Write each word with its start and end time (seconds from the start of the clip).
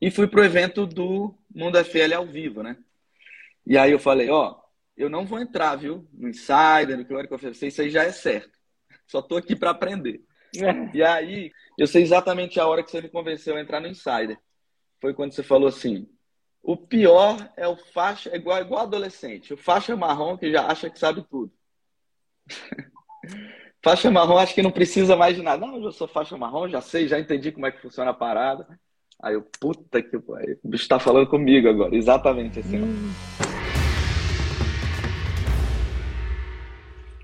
E 0.00 0.10
fui 0.10 0.26
pro 0.26 0.44
evento 0.44 0.86
do 0.86 1.34
Mundo 1.54 1.78
FL 1.84 2.14
ao 2.14 2.26
vivo, 2.26 2.62
né? 2.62 2.76
E 3.66 3.76
aí 3.76 3.92
eu 3.92 3.98
falei, 3.98 4.30
ó, 4.30 4.56
eu 4.96 5.10
não 5.10 5.26
vou 5.26 5.38
entrar, 5.38 5.76
viu? 5.76 6.08
No 6.12 6.28
Insider, 6.28 6.96
no 6.96 7.04
que 7.04 7.12
eu 7.12 7.36
oferecer, 7.36 7.68
isso 7.68 7.82
aí 7.82 7.90
já 7.90 8.04
é 8.04 8.12
certo. 8.12 8.50
Só 9.06 9.20
tô 9.20 9.36
aqui 9.36 9.54
para 9.54 9.70
aprender. 9.70 10.22
É. 10.56 10.96
E 10.96 11.02
aí, 11.02 11.52
eu 11.78 11.86
sei 11.86 12.02
exatamente 12.02 12.58
a 12.58 12.66
hora 12.66 12.82
que 12.82 12.90
você 12.90 13.00
me 13.00 13.08
convenceu 13.08 13.56
a 13.56 13.60
entrar 13.60 13.80
no 13.80 13.88
Insider. 13.88 14.38
Foi 15.00 15.14
quando 15.14 15.32
você 15.32 15.42
falou 15.42 15.68
assim: 15.68 16.08
o 16.62 16.76
pior 16.76 17.52
é 17.56 17.66
o 17.66 17.76
faixa, 17.76 18.30
é 18.30 18.36
igual, 18.36 18.60
igual 18.60 18.82
adolescente, 18.82 19.54
o 19.54 19.56
faixa 19.56 19.96
marrom 19.96 20.36
que 20.36 20.50
já 20.50 20.66
acha 20.66 20.90
que 20.90 20.98
sabe 20.98 21.24
tudo. 21.28 21.52
faixa 23.82 24.10
marrom 24.10 24.38
acho 24.38 24.54
que 24.54 24.62
não 24.62 24.70
precisa 24.70 25.16
mais 25.16 25.36
de 25.36 25.42
nada. 25.42 25.66
Não, 25.66 25.82
eu 25.82 25.92
sou 25.92 26.08
faixa 26.08 26.36
marrom, 26.36 26.68
já 26.68 26.80
sei, 26.80 27.08
já 27.08 27.18
entendi 27.18 27.52
como 27.52 27.66
é 27.66 27.72
que 27.72 27.80
funciona 27.80 28.10
a 28.10 28.14
parada. 28.14 28.78
Aí 29.22 29.34
eu, 29.34 29.42
puta 29.60 30.02
que 30.02 30.18
pariu, 30.18 30.58
o 30.64 30.68
bicho 30.68 30.88
tá 30.88 30.98
falando 30.98 31.28
comigo 31.28 31.68
agora, 31.68 31.94
exatamente 31.94 32.60
assim. 32.60 32.80
Hum. 32.80 33.12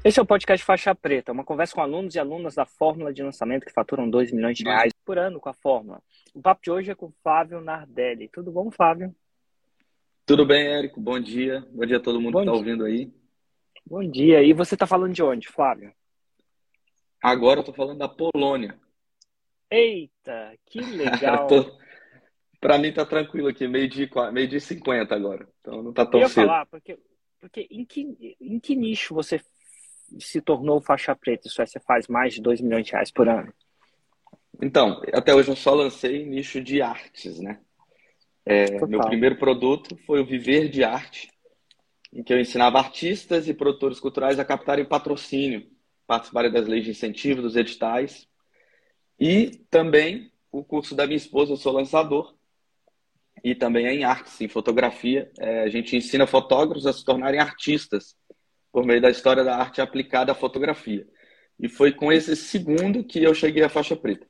Esse 0.05 0.21
é 0.21 0.23
o 0.23 0.27
podcast 0.27 0.65
Faixa 0.65 0.95
Preta, 0.95 1.33
uma 1.33 1.43
conversa 1.43 1.75
com 1.75 1.81
alunos 1.81 2.15
e 2.15 2.19
alunas 2.19 2.55
da 2.55 2.67
Fórmula 2.67 3.13
de 3.13 3.23
Lançamento 3.23 3.65
que 3.65 3.73
faturam 3.73 4.09
2 4.09 4.31
milhões 4.31 4.59
de 4.59 4.63
reais 4.63 4.93
por 5.05 5.19
ano 5.19 5.41
com 5.41 5.49
a 5.49 5.55
Fórmula. 5.55 6.01
O 6.35 6.41
papo 6.41 6.61
de 6.63 6.71
hoje 6.71 6.91
é 6.91 6.95
com 6.95 7.07
o 7.07 7.15
Flávio 7.23 7.63
Nardelli. 7.63 8.29
Tudo 8.29 8.53
bom, 8.53 8.71
Flávio? 8.71 9.13
Tudo 10.27 10.45
bem, 10.45 10.67
Érico. 10.67 11.01
Bom 11.01 11.19
dia. 11.19 11.67
Bom 11.73 11.87
dia 11.87 11.97
a 11.97 12.01
todo 12.01 12.21
mundo 12.21 12.35
bom 12.35 12.41
que 12.41 12.45
está 12.45 12.57
ouvindo 12.57 12.85
aí. 12.85 13.11
Bom 13.87 14.09
dia. 14.09 14.43
E 14.43 14.53
você 14.53 14.75
está 14.75 14.87
falando 14.87 15.15
de 15.15 15.23
onde, 15.23 15.49
Flávio? 15.49 15.93
Agora 17.23 17.59
eu 17.59 17.63
estou 17.63 17.75
falando 17.75 17.99
da 17.99 18.09
Polônia. 18.09 18.79
Eita, 19.71 20.55
que 20.67 20.79
legal. 20.95 21.47
tô... 21.47 21.86
Para 22.61 22.79
mim 22.79 22.93
tá 22.93 23.05
tranquilo 23.05 23.49
aqui, 23.49 23.67
meio 23.69 23.89
dia, 23.89 24.09
meio 24.33 24.49
dia 24.49 24.61
50 24.61 25.15
agora. 25.15 25.49
Então 25.61 25.83
não 25.83 25.93
tá 25.93 26.07
tão 26.07 26.21
eu 26.21 26.29
cedo. 26.29 26.47
falar, 26.47 26.67
porque, 26.67 26.99
porque 27.41 27.67
em, 27.71 27.85
que, 27.85 28.37
em 28.41 28.59
que 28.59 28.75
nicho 28.75 29.15
você 29.15 29.41
se 30.19 30.41
tornou 30.41 30.81
faixa 30.81 31.15
preta? 31.15 31.49
Isso 31.49 31.61
é, 31.61 31.67
você 31.67 31.81
faz 31.81 32.07
mais 32.09 32.35
de 32.35 32.41
2 32.41 32.61
milhões 32.61 32.87
de 32.87 32.93
reais 32.93 33.11
por 33.11 33.29
ano? 33.29 33.53
Então, 34.63 35.03
até 35.13 35.35
hoje 35.35 35.51
eu 35.51 35.57
só 35.57 35.75
lancei 35.75 36.25
nicho 36.25 36.63
de 36.63 36.81
artes, 36.81 37.39
né? 37.41 37.61
É, 38.45 38.87
meu 38.87 39.01
primeiro 39.01 39.37
produto 39.37 39.97
foi 40.07 40.21
o 40.21 40.25
Viver 40.25 40.69
de 40.69 40.85
Arte, 40.85 41.29
em 42.13 42.23
que 42.23 42.33
eu 42.33 42.41
ensinava 42.41 42.79
artistas 42.79 43.49
e 43.49 43.55
produtores 43.55 43.99
culturais 43.99 44.39
a 44.39 44.45
captarem 44.45 44.85
patrocínio, 44.85 45.69
participarem 46.07 46.53
das 46.53 46.69
leis 46.69 46.85
de 46.85 46.93
incentivo, 46.93 47.43
dos 47.43 47.57
editais. 47.57 48.29
E 49.19 49.65
também 49.69 50.31
o 50.53 50.63
curso 50.63 50.95
da 50.95 51.07
minha 51.07 51.17
esposa, 51.17 51.53
eu 51.53 51.57
sou 51.57 51.73
lançador, 51.73 52.36
e 53.45 53.55
também 53.55 53.87
é 53.87 53.95
em 53.95 54.05
artes, 54.05 54.41
em 54.41 54.49
fotografia. 54.49 55.31
É, 55.39 55.63
a 55.63 55.69
gente 55.69 55.97
ensina 55.97 56.27
fotógrafos 56.27 56.87
a 56.87 56.93
se 56.93 57.05
tornarem 57.05 57.41
artistas 57.41 58.17
por 58.73 58.85
meio 58.85 59.01
da 59.01 59.11
história 59.11 59.45
da 59.45 59.57
arte 59.57 59.81
aplicada 59.81 60.33
à 60.33 60.35
fotografia. 60.35 61.07
E 61.59 61.69
foi 61.69 61.93
com 61.93 62.13
esse 62.13 62.37
segundo 62.37 63.05
que 63.05 63.23
eu 63.23 63.35
cheguei 63.35 63.63
à 63.63 63.69
faixa 63.69 63.97
preta. 63.97 64.27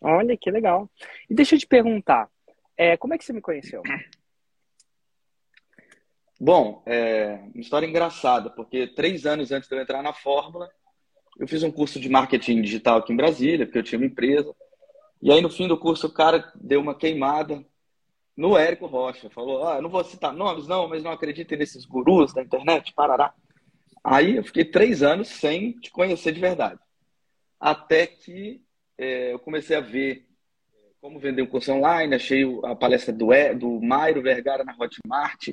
Olha 0.00 0.36
que 0.36 0.50
legal. 0.50 0.90
E 1.28 1.34
deixa 1.34 1.54
eu 1.54 1.58
te 1.58 1.66
perguntar, 1.66 2.28
é, 2.76 2.96
como 2.96 3.14
é 3.14 3.18
que 3.18 3.24
você 3.24 3.32
me 3.32 3.40
conheceu? 3.40 3.82
Bom, 6.38 6.82
é 6.86 7.38
uma 7.54 7.60
história 7.60 7.86
engraçada, 7.86 8.48
porque 8.50 8.86
três 8.86 9.26
anos 9.26 9.52
antes 9.52 9.68
de 9.68 9.76
eu 9.76 9.80
entrar 9.80 10.02
na 10.02 10.14
Fórmula, 10.14 10.70
eu 11.38 11.46
fiz 11.46 11.62
um 11.62 11.70
curso 11.70 12.00
de 12.00 12.08
marketing 12.08 12.62
digital 12.62 12.98
aqui 12.98 13.12
em 13.12 13.16
Brasília, 13.16 13.66
porque 13.66 13.78
eu 13.78 13.82
tinha 13.82 13.98
uma 13.98 14.06
empresa. 14.06 14.54
E 15.22 15.30
aí, 15.30 15.40
no 15.42 15.50
fim 15.50 15.68
do 15.68 15.78
curso, 15.78 16.06
o 16.06 16.12
cara 16.12 16.50
deu 16.54 16.80
uma 16.80 16.94
queimada 16.94 17.62
no 18.36 18.56
Érico 18.56 18.86
Rocha. 18.86 19.30
Falou: 19.30 19.66
Ah, 19.66 19.80
não 19.80 19.90
vou 19.90 20.04
citar 20.04 20.32
nomes, 20.32 20.66
não, 20.66 20.88
mas 20.88 21.02
não 21.02 21.10
acreditem 21.10 21.58
nesses 21.58 21.84
gurus 21.84 22.32
da 22.32 22.42
internet, 22.42 22.92
parará. 22.94 23.34
Aí 24.02 24.36
eu 24.36 24.44
fiquei 24.44 24.64
três 24.64 25.02
anos 25.02 25.28
sem 25.28 25.72
te 25.72 25.90
conhecer 25.90 26.32
de 26.32 26.40
verdade. 26.40 26.80
Até 27.58 28.06
que 28.06 28.62
é, 28.96 29.32
eu 29.32 29.38
comecei 29.38 29.76
a 29.76 29.80
ver 29.80 30.26
como 31.00 31.18
vender 31.18 31.42
um 31.42 31.46
curso 31.46 31.72
online, 31.72 32.14
achei 32.14 32.44
a 32.64 32.74
palestra 32.74 33.12
do, 33.12 33.28
do 33.58 33.80
Mairo 33.80 34.20
Vergara 34.20 34.64
na 34.64 34.76
Hotmart, 34.78 35.48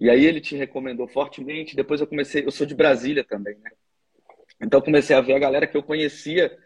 e 0.00 0.08
aí 0.08 0.24
ele 0.24 0.40
te 0.40 0.56
recomendou 0.56 1.06
fortemente. 1.06 1.76
Depois 1.76 2.00
eu 2.00 2.06
comecei, 2.06 2.44
eu 2.46 2.50
sou 2.50 2.66
de 2.66 2.74
Brasília 2.74 3.22
também, 3.22 3.56
né? 3.58 3.70
Então 4.60 4.80
comecei 4.80 5.14
a 5.14 5.20
ver 5.20 5.34
a 5.34 5.38
galera 5.38 5.66
que 5.66 5.76
eu 5.76 5.82
conhecia 5.82 6.56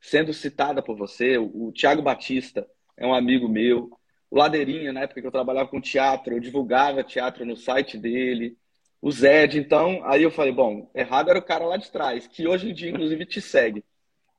sendo 0.00 0.32
citada 0.32 0.82
por 0.82 0.96
você. 0.96 1.38
O, 1.38 1.68
o 1.68 1.72
Tiago 1.72 2.02
Batista 2.02 2.66
é 2.96 3.06
um 3.06 3.14
amigo 3.14 3.48
meu. 3.48 3.90
O 4.32 4.38
Ladeirinha, 4.38 4.94
na 4.94 5.02
época 5.02 5.20
que 5.20 5.26
eu 5.26 5.30
trabalhava 5.30 5.68
com 5.68 5.78
teatro, 5.78 6.32
eu 6.32 6.40
divulgava 6.40 7.04
teatro 7.04 7.44
no 7.44 7.54
site 7.54 7.98
dele 7.98 8.56
o 8.98 9.12
Zed. 9.12 9.58
Então, 9.58 10.00
aí 10.06 10.22
eu 10.22 10.30
falei, 10.30 10.50
bom, 10.50 10.90
errado 10.94 11.28
era 11.28 11.38
o 11.38 11.44
cara 11.44 11.66
lá 11.66 11.76
de 11.76 11.92
trás, 11.92 12.26
que 12.26 12.48
hoje 12.48 12.70
em 12.70 12.72
dia, 12.72 12.88
inclusive, 12.88 13.26
te 13.26 13.42
segue. 13.42 13.84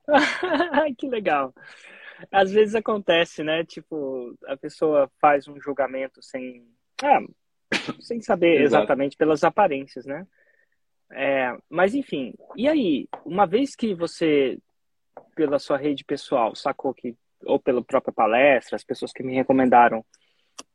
que 0.97 1.07
legal. 1.07 1.53
Às 2.31 2.51
vezes 2.51 2.73
acontece, 2.73 3.43
né? 3.43 3.63
Tipo, 3.65 4.35
a 4.47 4.57
pessoa 4.57 5.11
faz 5.21 5.47
um 5.47 5.61
julgamento 5.61 6.23
sem, 6.23 6.67
ah, 7.03 7.21
sem 7.99 8.19
saber 8.19 8.61
exatamente 8.61 9.15
pelas 9.15 9.43
aparências, 9.43 10.07
né? 10.07 10.25
É, 11.11 11.55
mas 11.69 11.93
enfim, 11.93 12.33
e 12.55 12.67
aí, 12.67 13.07
uma 13.23 13.45
vez 13.45 13.75
que 13.75 13.93
você, 13.93 14.57
pela 15.35 15.59
sua 15.59 15.77
rede 15.77 16.03
pessoal, 16.03 16.55
sacou 16.55 16.95
que, 16.95 17.15
ou 17.45 17.59
pela 17.59 17.83
própria 17.83 18.13
palestra, 18.13 18.75
as 18.75 18.83
pessoas 18.83 19.11
que 19.11 19.23
me 19.23 19.33
recomendaram, 19.33 20.05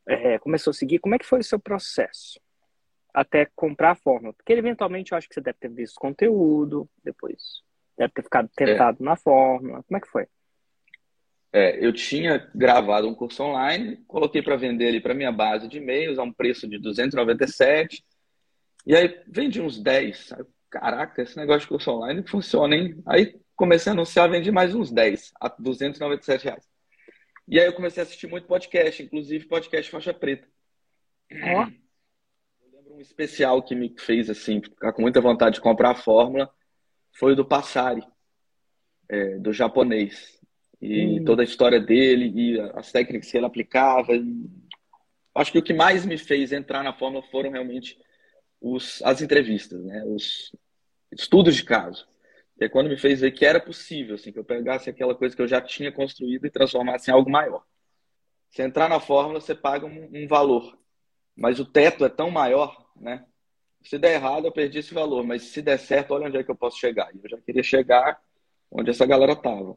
é, 0.06 0.38
começou 0.38 0.70
a 0.70 0.74
seguir, 0.74 0.98
como 0.98 1.14
é 1.14 1.18
que 1.18 1.26
foi 1.26 1.40
o 1.40 1.44
seu 1.44 1.58
processo? 1.58 2.40
até 3.12 3.46
comprar 3.56 3.92
a 3.92 3.96
fórmula. 3.96 4.32
Porque 4.32 4.52
eventualmente 4.52 5.12
eu 5.12 5.18
acho 5.18 5.28
que 5.28 5.34
você 5.34 5.40
deve 5.40 5.58
ter 5.58 5.70
visto 5.70 5.98
conteúdo, 5.98 6.88
depois 7.02 7.62
deve 7.96 8.12
ter 8.12 8.22
ficado 8.22 8.48
tentado 8.54 8.98
é. 9.00 9.04
na 9.04 9.16
fórmula. 9.16 9.82
Como 9.82 9.96
é 9.96 10.00
que 10.00 10.08
foi? 10.08 10.26
É, 11.52 11.84
eu 11.84 11.92
tinha 11.92 12.48
gravado 12.54 13.08
um 13.08 13.14
curso 13.14 13.42
online, 13.42 13.96
coloquei 14.06 14.42
para 14.42 14.56
vender 14.56 14.88
ali 14.88 15.00
para 15.00 15.14
minha 15.14 15.32
base 15.32 15.66
de 15.66 15.78
e-mails 15.78 16.18
a 16.18 16.22
um 16.22 16.32
preço 16.32 16.68
de 16.68 16.78
297. 16.78 18.04
E 18.86 18.94
aí 18.94 19.20
vendi 19.26 19.60
uns 19.60 19.80
10. 19.80 20.34
Caraca, 20.70 21.22
esse 21.22 21.36
negócio 21.36 21.62
de 21.62 21.68
curso 21.68 21.90
online 21.90 22.22
funciona, 22.26 22.76
hein? 22.76 23.02
Aí 23.04 23.34
comecei 23.58 23.90
a 23.90 23.92
anunciar, 23.92 24.30
vendi 24.30 24.50
mais 24.50 24.74
uns 24.74 24.90
10 24.90 25.34
a 25.38 25.48
297 25.48 26.44
reais. 26.44 26.66
E 27.46 27.60
aí 27.60 27.66
eu 27.66 27.74
comecei 27.74 28.02
a 28.02 28.06
assistir 28.06 28.26
muito 28.26 28.46
podcast, 28.46 29.02
inclusive 29.02 29.46
podcast 29.46 29.90
faixa 29.90 30.14
preta. 30.14 30.48
Ó. 31.30 31.64
Oh 31.64 31.88
um 32.98 33.00
especial 33.00 33.62
que 33.62 33.76
me 33.76 33.94
fez 33.96 34.28
assim 34.28 34.60
ficar 34.60 34.92
com 34.92 35.02
muita 35.02 35.20
vontade 35.20 35.54
de 35.54 35.60
comprar 35.60 35.90
a 35.92 35.94
fórmula 35.94 36.50
foi 37.12 37.32
o 37.32 37.36
do 37.36 37.44
Passari, 37.44 38.02
é, 39.08 39.38
do 39.38 39.52
japonês. 39.52 40.36
E 40.80 41.20
hum. 41.20 41.24
toda 41.24 41.42
a 41.42 41.44
história 41.44 41.80
dele 41.80 42.32
e 42.34 42.60
as 42.74 42.92
técnicas 42.92 43.30
que 43.30 43.36
ele 43.36 43.46
aplicava. 43.46 44.12
Acho 45.34 45.52
que 45.52 45.58
o 45.58 45.62
que 45.62 45.72
mais 45.72 46.04
me 46.04 46.18
fez 46.18 46.52
entrar 46.52 46.82
na 46.82 46.92
fórmula 46.92 47.22
foram 47.30 47.50
realmente 47.50 47.96
os, 48.60 49.02
as 49.02 49.20
entrevistas, 49.20 49.84
né? 49.84 50.04
os 50.04 50.54
estudos 51.12 51.56
de 51.56 51.64
caso. 51.64 52.06
E 52.60 52.64
é 52.64 52.68
quando 52.68 52.88
me 52.88 52.98
fez 52.98 53.20
ver 53.20 53.30
que 53.30 53.44
era 53.46 53.60
possível, 53.60 54.16
assim, 54.16 54.32
que 54.32 54.38
eu 54.38 54.44
pegasse 54.44 54.90
aquela 54.90 55.14
coisa 55.14 55.34
que 55.34 55.42
eu 55.42 55.48
já 55.48 55.60
tinha 55.60 55.92
construído 55.92 56.46
e 56.46 56.50
transformasse 56.50 57.10
em 57.10 57.14
algo 57.14 57.30
maior. 57.30 57.64
Se 58.50 58.62
entrar 58.62 58.88
na 58.88 58.98
fórmula, 58.98 59.40
você 59.40 59.54
paga 59.54 59.86
um, 59.86 60.10
um 60.12 60.26
valor, 60.26 60.78
mas 61.36 61.60
o 61.60 61.64
teto 61.64 62.04
é 62.04 62.08
tão 62.08 62.30
maior 62.30 62.88
né? 63.00 63.24
Se 63.82 63.98
der 63.98 64.14
errado, 64.14 64.46
eu 64.46 64.52
perdi 64.52 64.78
esse 64.78 64.92
valor, 64.92 65.24
mas 65.24 65.42
se 65.42 65.62
der 65.62 65.78
certo, 65.78 66.12
olha 66.12 66.26
onde 66.26 66.36
é 66.36 66.44
que 66.44 66.50
eu 66.50 66.56
posso 66.56 66.78
chegar. 66.78 67.10
Eu 67.14 67.28
já 67.28 67.38
queria 67.38 67.62
chegar 67.62 68.20
onde 68.70 68.90
essa 68.90 69.06
galera 69.06 69.36
tava. 69.36 69.76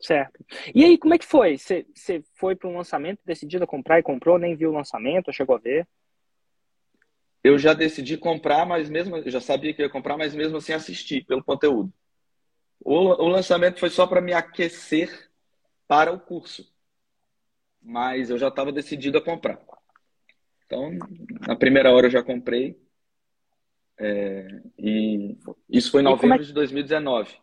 Certo. 0.00 0.44
E 0.74 0.84
aí, 0.84 0.96
como 0.96 1.14
é 1.14 1.18
que 1.18 1.26
foi? 1.26 1.58
Você, 1.58 1.84
foi 2.34 2.56
para 2.56 2.68
um 2.68 2.76
lançamento, 2.76 3.20
decidido 3.24 3.64
a 3.64 3.66
comprar 3.66 3.98
e 3.98 4.02
comprou, 4.02 4.38
nem 4.38 4.56
viu 4.56 4.70
o 4.70 4.74
lançamento, 4.74 5.32
chegou 5.32 5.56
a 5.56 5.58
ver? 5.58 5.86
Eu 7.42 7.58
já 7.58 7.72
decidi 7.72 8.16
comprar, 8.16 8.66
mas 8.66 8.90
mesmo 8.90 9.16
eu 9.16 9.30
já 9.30 9.40
sabia 9.40 9.72
que 9.72 9.82
ia 9.82 9.88
comprar, 9.88 10.16
mas 10.16 10.34
mesmo 10.34 10.56
assim 10.56 10.72
assisti 10.72 11.22
pelo 11.22 11.44
conteúdo. 11.44 11.92
O, 12.80 12.94
o 12.94 13.28
lançamento 13.28 13.78
foi 13.78 13.90
só 13.90 14.06
para 14.06 14.20
me 14.20 14.32
aquecer 14.32 15.30
para 15.86 16.12
o 16.12 16.20
curso, 16.20 16.70
mas 17.80 18.30
eu 18.30 18.38
já 18.38 18.48
estava 18.48 18.72
decidido 18.72 19.18
a 19.18 19.22
comprar. 19.22 19.60
Então, 20.66 20.90
na 21.46 21.56
primeira 21.56 21.90
hora 21.92 22.06
eu 22.06 22.10
já 22.10 22.22
comprei. 22.22 22.78
É, 23.96 24.62
e 24.78 25.36
isso 25.68 25.90
foi 25.90 26.02
em 26.02 26.04
novembro 26.04 26.42
é... 26.42 26.44
de 26.44 26.52
2019. 26.52 27.36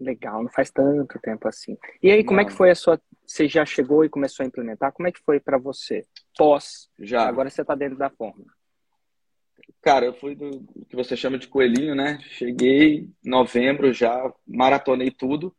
Legal, 0.00 0.42
não 0.42 0.50
faz 0.50 0.70
tanto 0.70 1.18
tempo 1.18 1.48
assim. 1.48 1.76
E 2.02 2.10
aí, 2.10 2.24
como 2.24 2.36
não. 2.36 2.46
é 2.46 2.46
que 2.46 2.56
foi 2.56 2.70
a 2.70 2.74
sua. 2.74 3.00
Você 3.26 3.48
já 3.48 3.66
chegou 3.66 4.04
e 4.04 4.08
começou 4.08 4.44
a 4.44 4.46
implementar? 4.46 4.92
Como 4.92 5.08
é 5.08 5.12
que 5.12 5.20
foi 5.20 5.40
para 5.40 5.58
você? 5.58 6.06
Pós. 6.36 6.88
Já. 6.98 7.26
Agora 7.26 7.50
você 7.50 7.62
está 7.62 7.74
dentro 7.74 7.98
da 7.98 8.08
fórmula. 8.08 8.48
Cara, 9.82 10.06
eu 10.06 10.14
fui 10.14 10.34
do 10.34 10.64
que 10.88 10.96
você 10.96 11.16
chama 11.16 11.38
de 11.38 11.48
coelhinho, 11.48 11.94
né? 11.94 12.18
Cheguei 12.22 13.08
em 13.24 13.30
novembro, 13.30 13.92
já 13.92 14.32
maratonei 14.46 15.10
tudo. 15.10 15.54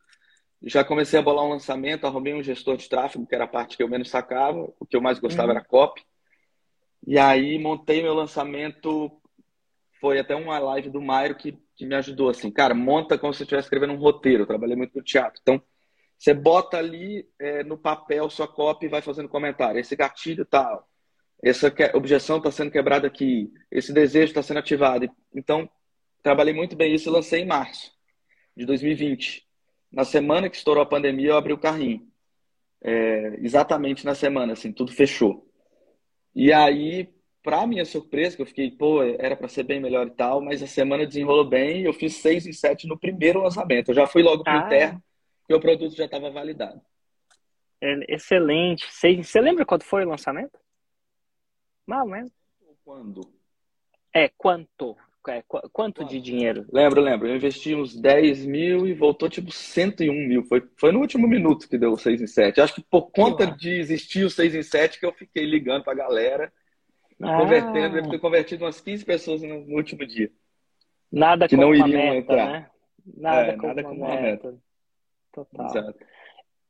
já 0.63 0.83
comecei 0.83 1.19
a 1.19 1.21
bolar 1.21 1.45
um 1.45 1.50
lançamento, 1.50 2.06
arrumei 2.06 2.33
um 2.33 2.44
gestor 2.44 2.77
de 2.77 2.89
tráfego, 2.89 3.25
que 3.25 3.35
era 3.35 3.45
a 3.45 3.47
parte 3.47 3.77
que 3.77 3.83
eu 3.83 3.89
menos 3.89 4.09
sacava, 4.09 4.71
o 4.79 4.85
que 4.85 4.95
eu 4.95 5.01
mais 5.01 5.19
gostava 5.19 5.51
uhum. 5.51 5.57
era 5.57 5.65
copy. 5.65 6.03
E 7.07 7.17
aí 7.17 7.57
montei 7.57 8.01
meu 8.01 8.13
lançamento, 8.13 9.11
foi 10.01 10.19
até 10.19 10.35
uma 10.35 10.59
live 10.59 10.89
do 10.89 11.01
Mairo 11.01 11.35
que, 11.35 11.57
que 11.75 11.85
me 11.85 11.95
ajudou, 11.95 12.29
assim, 12.29 12.51
cara, 12.51 12.73
monta 12.73 13.17
como 13.17 13.33
se 13.33 13.39
você 13.39 13.44
estivesse 13.44 13.67
escrevendo 13.67 13.94
um 13.94 13.97
roteiro, 13.97 14.44
eu 14.44 14.47
trabalhei 14.47 14.75
muito 14.75 14.97
no 14.97 15.03
teatro. 15.03 15.39
Então, 15.41 15.61
você 16.17 16.33
bota 16.33 16.77
ali 16.77 17.29
é, 17.39 17.63
no 17.63 17.77
papel 17.77 18.29
sua 18.29 18.47
copy 18.47 18.85
e 18.85 18.89
vai 18.89 19.01
fazendo 19.01 19.29
comentário. 19.29 19.79
Esse 19.79 19.95
gatilho 19.95 20.45
tal, 20.45 20.88
essa 21.41 21.74
objeção 21.94 22.38
está 22.38 22.51
sendo 22.51 22.71
quebrada 22.71 23.07
aqui, 23.07 23.51
esse 23.71 23.94
desejo 23.94 24.25
está 24.25 24.44
sendo 24.44 24.59
ativado. 24.59 25.09
Então, 25.33 25.69
trabalhei 26.21 26.53
muito 26.53 26.75
bem 26.75 26.94
isso 26.94 27.09
e 27.09 27.12
lancei 27.12 27.41
em 27.41 27.45
março 27.45 27.91
de 28.56 28.65
2020. 28.65 29.47
Na 29.91 30.03
semana 30.03 30.50
que 30.50 30.57
estourou 30.57 30.83
a 30.83 30.86
pandemia, 30.86 31.30
eu 31.30 31.38
abri 31.38 31.53
o 31.53 31.57
carrinho. 31.57 32.07
É, 32.81 33.39
exatamente 33.41 34.06
na 34.06 34.15
semana, 34.15 34.53
assim, 34.53 34.71
tudo 34.71 34.91
fechou. 34.91 35.47
E 36.36 36.51
aí, 36.53 37.09
para 37.42 37.65
minha 37.65 37.85
surpresa, 37.85 38.35
que 38.35 38.42
eu 38.42 38.45
fiquei, 38.45 38.71
pô, 38.71 39.01
era 39.01 39.35
para 39.35 39.47
ser 39.47 39.63
bem 39.63 39.80
melhor 39.80 40.07
e 40.07 40.12
tal, 40.12 40.42
mas 40.42 40.62
a 40.62 40.68
semana 40.68 41.06
desenrolou 41.06 41.45
bem 41.45 41.81
e 41.81 41.85
eu 41.85 41.94
fiz 41.94 42.15
6 42.15 42.47
em 42.47 42.53
7 42.53 42.88
no 42.88 43.00
primeiro 43.00 43.42
lançamento. 43.42 43.89
Eu 43.89 43.95
já 43.95 44.06
fui 44.06 44.21
logo 44.21 44.44
para 44.44 44.59
o 44.59 44.63
ah. 44.63 44.65
interno, 44.65 45.03
e 45.50 45.53
o 45.53 45.59
produto 45.59 45.95
já 45.95 46.06
estava 46.06 46.30
validado. 46.30 46.80
É, 47.81 48.13
excelente. 48.13 48.85
Você 48.92 49.42
lembra 49.42 49.65
quando 49.65 49.83
foi 49.83 50.06
o 50.06 50.09
lançamento? 50.09 50.59
Mal, 51.89 52.07
né? 52.07 52.24
Quando? 52.86 53.21
É, 54.13 54.30
quanto? 54.38 54.95
É, 55.27 55.44
quanto 55.74 56.06
de 56.06 56.21
dinheiro? 56.21 56.63
Lembro, 56.71 57.01
lembro. 57.01 57.27
Eu 57.27 57.36
investi 57.36 57.74
uns 57.74 58.00
10 58.00 58.45
mil 58.45 58.86
e 58.86 58.94
voltou 58.94 59.27
tipo 59.27 59.51
101 59.51 60.13
mil. 60.13 60.44
Foi, 60.44 60.62
foi 60.77 60.91
no 60.91 61.00
último 61.00 61.27
minuto 61.27 61.68
que 61.68 61.80
deu 61.80 61.97
6 61.97 62.21
em 62.21 62.27
7. 62.27 62.62
Acho 62.62 62.75
que 62.75 62.83
por 62.83 63.09
conta 63.09 63.47
de 63.47 63.71
existir 63.80 64.24
o 64.24 64.30
6 64.30 64.53
em 64.53 64.62
7 64.62 65.00
que 65.00 65.06
eu 65.06 65.12
fiquei 65.12 65.45
ligando 65.47 65.83
pra 65.83 65.95
galera, 65.95 66.53
ah. 67.24 67.38
convertendo. 67.39 67.95
Deve 67.95 68.09
ter 68.09 68.19
convertido 68.19 68.65
umas 68.65 68.80
15 68.80 69.03
pessoas 69.03 69.42
no, 69.42 69.65
no 69.65 69.75
último 69.75 70.06
dia. 70.06 70.31
Nada 71.12 71.47
que 71.47 71.57
não 71.57 71.74
iriam 71.74 71.89
meta, 71.89 72.15
entrar. 72.18 72.51
Né? 72.51 72.69
Nada, 73.18 73.42
é, 73.42 73.56
como, 73.56 73.68
nada 73.68 73.81
uma 73.81 73.89
como 73.89 74.06
uma 74.06 74.21
meta. 74.21 74.51
meta. 74.51 74.62
Total. 75.31 75.65
Exato. 75.65 76.06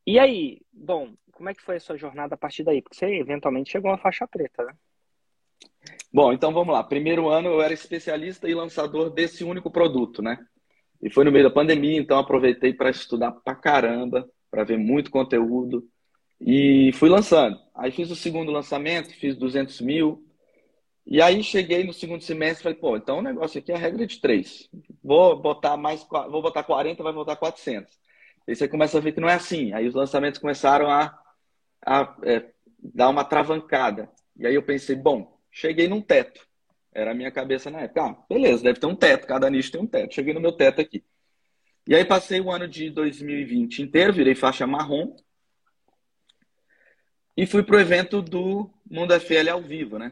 E 0.08 0.18
aí, 0.18 0.62
bom, 0.72 1.14
como 1.34 1.50
é 1.50 1.54
que 1.54 1.62
foi 1.62 1.76
a 1.76 1.82
sua 1.82 1.98
jornada 1.98 2.36
a 2.36 2.38
partir 2.38 2.64
daí? 2.64 2.82
Porque 2.82 2.96
você 2.96 3.06
eventualmente 3.06 3.70
chegou 3.70 3.92
a 3.92 3.98
faixa 3.98 4.26
preta, 4.26 4.64
né? 4.64 4.74
Bom, 6.12 6.34
então 6.34 6.52
vamos 6.52 6.74
lá. 6.74 6.84
Primeiro 6.84 7.30
ano 7.30 7.50
eu 7.50 7.62
era 7.62 7.74
especialista 7.74 8.50
e 8.50 8.56
lançador 8.56 9.10
desse 9.12 9.44
único 9.44 9.70
produto, 9.70 10.22
né? 10.22 10.40
E 11.02 11.10
foi 11.10 11.24
no 11.24 11.32
meio 11.32 11.46
da 11.46 11.54
pandemia, 11.54 12.00
então 12.00 12.18
aproveitei 12.18 12.74
para 12.74 12.90
estudar 12.90 13.32
pra 13.32 13.56
caramba, 13.56 14.28
para 14.50 14.64
ver 14.64 14.78
muito 14.78 15.12
conteúdo 15.12 15.88
e 16.42 16.92
fui 16.94 17.10
lançando. 17.10 17.60
Aí 17.76 17.92
fiz 17.92 18.10
o 18.10 18.16
segundo 18.16 18.52
lançamento, 18.52 19.14
fiz 19.16 19.36
200 19.36 19.82
mil. 19.82 20.26
E 21.06 21.22
aí 21.22 21.42
cheguei 21.44 21.84
no 21.84 21.94
segundo 21.94 22.22
semestre 22.22 22.62
e 22.62 22.64
falei, 22.64 22.78
pô, 22.78 22.98
então 22.98 23.20
o 23.20 23.22
negócio 23.22 23.60
aqui 23.60 23.72
é 23.72 23.76
a 23.76 23.80
regra 23.80 24.06
de 24.06 24.20
três. 24.20 24.70
Vou 25.04 25.40
botar 25.40 25.76
mais, 25.76 26.06
vou 26.10 26.42
botar 26.42 26.64
40, 26.64 27.02
vai 27.02 27.14
voltar 27.14 27.36
400. 27.36 27.98
Aí 28.48 28.56
você 28.56 28.68
começa 28.68 28.98
a 28.98 29.02
ver 29.02 29.12
que 29.12 29.22
não 29.22 29.30
é 29.30 29.36
assim. 29.36 29.74
Aí 29.74 29.88
os 29.88 29.96
lançamentos 29.96 30.40
começaram 30.40 30.90
a, 30.90 31.18
a 31.86 32.16
é, 32.24 32.52
dar 32.80 33.10
uma 33.10 33.24
travancada. 33.24 34.10
E 34.38 34.46
aí 34.46 34.56
eu 34.56 34.64
pensei, 34.64 34.96
bom, 34.96 35.39
cheguei 35.52 35.88
num 35.88 36.02
teto. 36.02 36.48
Era 36.92 37.12
a 37.12 37.14
minha 37.14 37.32
cabeça 37.32 37.70
na 37.70 37.82
época. 37.82 38.04
Ah, 38.04 38.26
beleza, 38.30 38.64
deve 38.64 38.80
ter 38.80 38.88
um 38.88 38.96
teto, 38.96 39.28
cada 39.28 39.50
nicho 39.50 39.72
tem 39.72 39.82
um 39.82 39.88
teto. 39.88 40.14
Cheguei 40.14 40.34
no 40.34 40.42
meu 40.42 40.52
teto 40.52 40.82
aqui. 40.82 41.04
E 41.88 41.96
aí 41.96 42.06
passei 42.06 42.40
o 42.40 42.52
ano 42.52 42.68
de 42.68 42.90
2020 42.90 43.82
inteiro, 43.82 44.14
virei 44.14 44.36
faixa 44.36 44.68
marrom. 44.68 45.16
E 47.36 47.46
fui 47.46 47.64
pro 47.64 47.80
evento 47.80 48.22
do 48.22 48.70
Mundo 48.90 49.14
FL 49.20 49.50
ao 49.50 49.62
vivo, 49.62 49.98
né? 49.98 50.12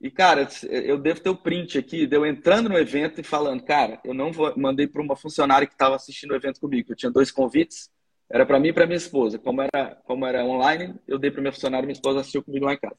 E, 0.00 0.10
cara, 0.10 0.48
eu 0.70 0.98
devo 0.98 1.20
ter 1.20 1.30
o 1.30 1.36
print 1.36 1.78
aqui, 1.78 2.06
de 2.06 2.16
eu 2.16 2.26
entrando 2.26 2.68
no 2.68 2.76
evento 2.76 3.20
e 3.20 3.24
falando, 3.24 3.62
cara, 3.62 4.00
eu 4.04 4.12
não 4.12 4.32
vou. 4.32 4.52
Mandei 4.56 4.86
para 4.86 5.00
uma 5.00 5.16
funcionária 5.16 5.66
que 5.66 5.72
estava 5.74 5.96
assistindo 5.96 6.32
o 6.32 6.36
evento 6.36 6.60
comigo. 6.60 6.92
Eu 6.92 6.96
tinha 6.96 7.10
dois 7.10 7.30
convites, 7.30 7.90
era 8.28 8.44
para 8.44 8.60
mim 8.60 8.68
e 8.68 8.72
para 8.72 8.86
minha 8.86 8.96
esposa. 8.96 9.38
Como 9.38 9.62
era, 9.62 9.96
como 10.04 10.26
era 10.26 10.44
online, 10.44 10.94
eu 11.06 11.18
dei 11.18 11.30
para 11.30 11.40
minha 11.40 11.52
funcionária 11.52 11.84
e 11.84 11.86
minha 11.86 11.94
esposa 11.94 12.20
assistiu 12.20 12.42
comigo 12.42 12.66
lá 12.66 12.74
em 12.74 12.78
casa. 12.78 12.96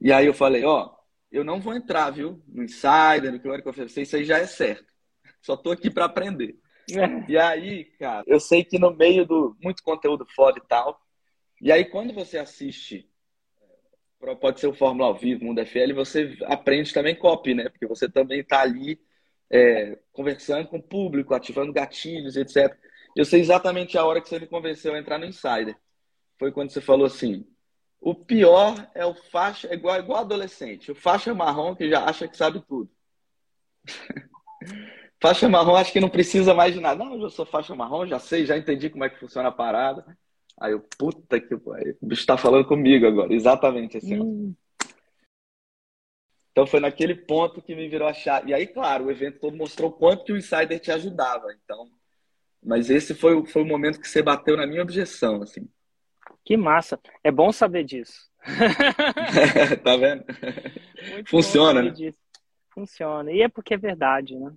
E 0.00 0.12
aí 0.12 0.26
eu 0.26 0.34
falei, 0.34 0.64
ó, 0.64 0.90
eu 1.30 1.44
não 1.44 1.60
vou 1.60 1.74
entrar, 1.74 2.10
viu? 2.10 2.42
No 2.46 2.62
Insider, 2.62 3.32
no 3.32 3.40
QR 3.40 3.62
Conference, 3.62 4.00
isso 4.00 4.16
aí 4.16 4.24
já 4.24 4.38
é 4.38 4.46
certo. 4.46 4.86
Só 5.42 5.56
tô 5.56 5.70
aqui 5.70 5.90
para 5.90 6.04
aprender. 6.06 6.58
É. 6.90 7.30
E 7.30 7.36
aí, 7.36 7.84
cara, 7.98 8.24
eu 8.26 8.40
sei 8.40 8.64
que 8.64 8.78
no 8.78 8.90
meio 8.90 9.26
do 9.26 9.56
muito 9.62 9.82
conteúdo 9.82 10.26
foda 10.34 10.58
e 10.58 10.66
tal. 10.66 10.98
E 11.60 11.70
aí 11.70 11.84
quando 11.84 12.14
você 12.14 12.38
assiste 12.38 13.08
pode 14.40 14.60
ser 14.60 14.66
o 14.66 14.74
Fórmula 14.74 15.06
ao 15.06 15.14
vivo, 15.14 15.44
Mundo 15.44 15.60
FL, 15.60 15.92
você 15.94 16.36
aprende 16.46 16.92
também 16.92 17.14
copy, 17.14 17.54
né? 17.54 17.68
Porque 17.68 17.86
você 17.86 18.08
também 18.08 18.40
está 18.40 18.62
ali 18.62 19.00
é, 19.50 19.96
conversando 20.12 20.66
com 20.68 20.78
o 20.78 20.82
público, 20.82 21.34
ativando 21.34 21.72
gatilhos, 21.72 22.36
etc. 22.36 22.76
Eu 23.14 23.24
sei 23.24 23.40
exatamente 23.40 23.96
a 23.96 24.04
hora 24.04 24.20
que 24.20 24.28
você 24.28 24.38
me 24.38 24.46
convenceu 24.46 24.94
a 24.94 24.98
entrar 24.98 25.18
no 25.18 25.26
Insider. 25.26 25.76
Foi 26.38 26.50
quando 26.52 26.70
você 26.70 26.80
falou 26.80 27.06
assim: 27.06 27.46
o 28.00 28.14
pior 28.14 28.90
é 28.94 29.04
o 29.04 29.14
faixa, 29.14 29.68
é 29.68 29.74
igual, 29.74 29.98
igual 29.98 30.20
adolescente, 30.20 30.92
o 30.92 30.94
faixa 30.94 31.34
marrom 31.34 31.74
que 31.74 31.88
já 31.88 32.04
acha 32.04 32.28
que 32.28 32.36
sabe 32.36 32.62
tudo. 32.66 32.90
faixa 35.20 35.48
marrom 35.48 35.74
acho 35.74 35.92
que 35.92 36.00
não 36.00 36.08
precisa 36.08 36.54
mais 36.54 36.74
de 36.74 36.80
nada. 36.80 37.04
Não, 37.04 37.20
eu 37.20 37.30
sou 37.30 37.44
faixa 37.44 37.74
marrom, 37.74 38.06
já 38.06 38.18
sei, 38.18 38.46
já 38.46 38.56
entendi 38.56 38.88
como 38.88 39.04
é 39.04 39.10
que 39.10 39.18
funciona 39.18 39.48
a 39.48 39.52
parada. 39.52 40.04
Aí 40.60 40.72
eu, 40.72 40.80
puta 40.80 41.40
que 41.40 41.56
pariu, 41.56 41.96
o 42.00 42.06
bicho 42.06 42.26
tá 42.26 42.36
falando 42.36 42.66
comigo 42.66 43.06
agora, 43.06 43.32
exatamente 43.32 43.96
assim. 43.96 44.20
Hum. 44.20 44.54
Então 46.50 46.66
foi 46.66 46.80
naquele 46.80 47.14
ponto 47.14 47.62
que 47.62 47.74
me 47.74 47.88
virou 47.88 48.08
a 48.08 48.12
chave. 48.12 48.50
E 48.50 48.54
aí, 48.54 48.66
claro, 48.66 49.04
o 49.04 49.10
evento 49.12 49.38
todo 49.38 49.56
mostrou 49.56 49.92
quanto 49.92 50.24
que 50.24 50.32
o 50.32 50.36
Insider 50.36 50.80
te 50.80 50.90
ajudava. 50.90 51.52
Então, 51.52 51.88
mas 52.60 52.90
esse 52.90 53.14
foi, 53.14 53.46
foi 53.46 53.62
o 53.62 53.66
momento 53.66 54.00
que 54.00 54.08
você 54.08 54.20
bateu 54.22 54.56
na 54.56 54.66
minha 54.66 54.82
objeção, 54.82 55.40
assim. 55.40 55.68
Que 56.48 56.56
massa. 56.56 56.98
É 57.22 57.30
bom 57.30 57.52
saber 57.52 57.84
disso. 57.84 58.26
tá 59.84 59.96
vendo? 59.98 60.24
Muito 61.12 61.28
Funciona, 61.28 61.82
né? 61.82 61.90
Disso. 61.90 62.16
Funciona. 62.70 63.30
E 63.30 63.42
é 63.42 63.50
porque 63.50 63.74
é 63.74 63.76
verdade, 63.76 64.34
né? 64.34 64.50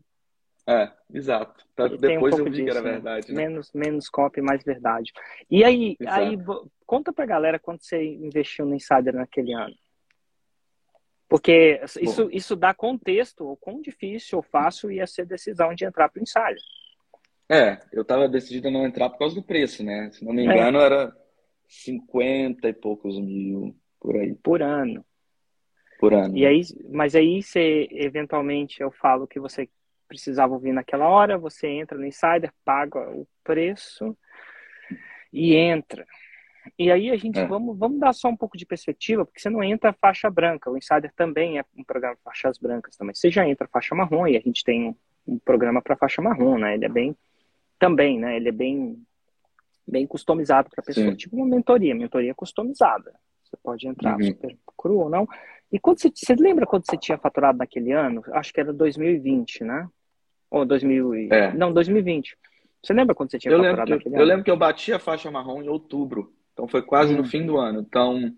É, 0.66 0.90
exato. 1.14 1.66
depois 2.00 2.36
um 2.36 2.38
eu 2.38 2.46
vi 2.46 2.52
disso, 2.52 2.64
que 2.64 2.70
era 2.70 2.82
né? 2.82 2.92
verdade. 2.92 3.34
Né? 3.34 3.44
Menos, 3.44 3.74
menos 3.74 4.08
copy, 4.08 4.40
mais 4.40 4.64
verdade. 4.64 5.12
E 5.50 5.66
aí, 5.66 5.98
aí, 6.08 6.38
conta 6.86 7.12
pra 7.12 7.26
galera 7.26 7.60
quanto 7.60 7.84
você 7.84 8.02
investiu 8.02 8.66
no 8.66 8.74
Insider 8.74 9.14
naquele 9.14 9.52
ano. 9.52 9.76
Porque 11.28 11.82
isso, 12.00 12.30
isso 12.32 12.56
dá 12.56 12.74
contexto, 12.74 13.52
o 13.52 13.58
quão 13.58 13.82
difícil 13.82 14.38
ou 14.38 14.44
fácil 14.44 14.90
ia 14.90 15.06
ser 15.06 15.24
a 15.24 15.26
decisão 15.26 15.76
de 15.76 15.84
entrar 15.84 16.08
pro 16.08 16.24
Insider. 16.24 16.56
É, 17.50 17.82
eu 17.92 18.06
tava 18.06 18.30
decidido 18.30 18.70
a 18.70 18.72
não 18.72 18.86
entrar 18.86 19.10
por 19.10 19.20
causa 19.20 19.36
do 19.36 19.44
preço, 19.44 19.84
né? 19.84 20.10
Se 20.14 20.24
não 20.24 20.32
me 20.32 20.44
é. 20.44 20.46
engano, 20.46 20.80
é. 20.80 20.86
era 20.86 21.21
50 21.72 22.68
e 22.68 22.74
poucos 22.74 23.18
mil 23.18 23.74
por 24.00 24.18
aí. 24.18 24.36
Por 24.44 24.62
ano. 24.62 25.06
Por 26.00 26.14
ano. 26.14 26.36
E 26.36 26.46
aí, 26.46 26.62
mas 26.90 27.16
aí 27.16 27.42
você, 27.42 27.88
eventualmente, 27.92 28.82
eu 28.82 28.92
falo 28.92 29.26
que 29.26 29.40
você 29.40 29.70
precisava 30.08 30.54
ouvir 30.54 30.74
naquela 30.74 31.08
hora, 31.08 31.38
você 31.38 31.68
entra 31.68 31.98
no 31.98 32.06
Insider, 32.06 32.52
paga 32.66 33.00
o 33.12 33.26
preço 33.44 34.18
e 35.32 35.56
entra. 35.56 36.06
E 36.78 36.92
aí 36.92 37.10
a 37.10 37.16
gente, 37.16 37.40
é. 37.40 37.46
vamos, 37.46 37.78
vamos 37.78 38.00
dar 38.00 38.12
só 38.12 38.28
um 38.28 38.36
pouco 38.36 38.58
de 38.58 38.66
perspectiva, 38.66 39.26
porque 39.26 39.40
você 39.40 39.50
não 39.50 39.64
entra 39.64 39.94
faixa 39.94 40.30
branca, 40.30 40.70
o 40.70 40.78
Insider 40.78 41.12
também 41.16 41.58
é 41.58 41.66
um 41.78 41.84
programa 41.86 42.16
de 42.16 42.22
faixas 42.22 42.58
brancas 42.58 42.98
também. 42.98 43.16
Você 43.16 43.32
já 43.32 43.48
entra 43.48 43.70
faixa 43.72 43.96
marrom 43.96 44.28
e 44.28 44.36
a 44.36 44.42
gente 44.42 44.64
tem 44.64 44.90
um, 44.90 44.96
um 45.26 45.40
programa 45.40 45.82
para 45.82 45.96
faixa 45.96 46.22
marrom, 46.22 46.58
né? 46.58 46.74
Ele 46.74 46.86
é 46.86 46.90
bem, 46.90 47.16
também, 47.80 48.20
né? 48.20 48.36
Ele 48.36 48.50
é 48.50 48.52
bem, 48.52 49.02
bem 49.88 50.06
customizado 50.08 50.70
para 50.70 50.82
a 50.82 50.86
pessoa, 50.86 51.08
Sim. 51.12 51.16
tipo 51.16 51.36
uma 51.36 51.46
mentoria, 51.46 51.96
mentoria 51.96 52.34
customizada. 52.34 53.14
Você 53.44 53.58
pode 53.62 53.88
entrar 53.88 54.18
uhum. 54.18 54.24
super 54.24 54.58
cru 54.78 55.00
ou 55.00 55.10
não. 55.10 55.28
E 55.72 55.80
quando 55.80 56.00
você, 56.00 56.12
você 56.14 56.36
lembra 56.36 56.66
quando 56.66 56.86
você 56.86 56.98
tinha 56.98 57.18
faturado 57.18 57.58
naquele 57.58 57.92
ano? 57.92 58.24
Acho 58.34 58.54
que 58.54 58.60
era 58.60 58.72
2020, 58.72 59.64
né? 59.64 59.88
Ou 60.50 60.66
2000 60.66 61.16
e... 61.16 61.30
é. 61.32 61.54
Não, 61.54 61.74
2020. 61.74 62.38
Você 62.84 62.94
lembra 62.94 63.14
quando 63.14 63.32
você 63.32 63.38
tinha 63.38 63.54
eu 63.54 63.60
lembro 63.60 63.86
que, 63.86 64.08
Eu 64.08 64.26
lembro 64.26 64.44
que 64.44 64.52
eu 64.52 64.58
bati 64.58 64.92
a 64.92 65.00
faixa 65.00 65.30
marrom 65.30 65.62
em 65.62 65.70
outubro. 65.70 66.34
Então 66.54 66.68
foi 66.68 66.82
quase 66.82 67.14
hum. 67.14 67.18
no 67.18 67.26
fim 67.26 67.46
do 67.46 67.58
ano. 67.58 67.82
Então 67.82 68.34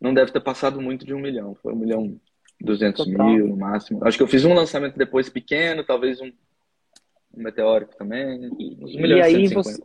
não 0.00 0.12
deve 0.12 0.32
ter 0.32 0.40
passado 0.40 0.80
muito 0.80 1.06
de 1.06 1.14
um 1.14 1.20
milhão. 1.20 1.54
Foi 1.56 1.72
um 1.72 1.76
milhão 1.76 2.18
duzentos 2.60 3.06
mil 3.06 3.48
no 3.48 3.56
máximo. 3.56 4.04
Acho 4.04 4.16
que 4.16 4.22
eu 4.22 4.28
fiz 4.28 4.44
um 4.44 4.54
lançamento 4.54 4.96
depois 4.96 5.28
pequeno, 5.28 5.84
talvez 5.84 6.20
um, 6.20 6.26
um 6.26 7.42
meteórico 7.42 7.96
também. 7.96 8.48
Um 8.50 9.00
milhão 9.00 9.18
e 9.18 9.22
aí 9.22 9.48
você 9.48 9.80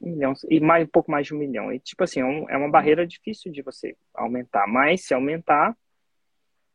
um 0.00 0.10
milhão 0.10 0.32
e 0.50 0.60
mais 0.60 0.84
um 0.84 0.90
pouco 0.90 1.10
mais 1.10 1.26
de 1.26 1.34
um 1.34 1.38
milhão. 1.38 1.72
E 1.72 1.78
tipo 1.78 2.04
assim, 2.04 2.20
é, 2.20 2.24
um, 2.24 2.50
é 2.50 2.56
uma 2.56 2.70
barreira 2.70 3.06
difícil 3.06 3.52
de 3.52 3.62
você 3.62 3.96
aumentar. 4.14 4.66
Mas 4.66 5.04
se 5.04 5.14
aumentar, 5.14 5.76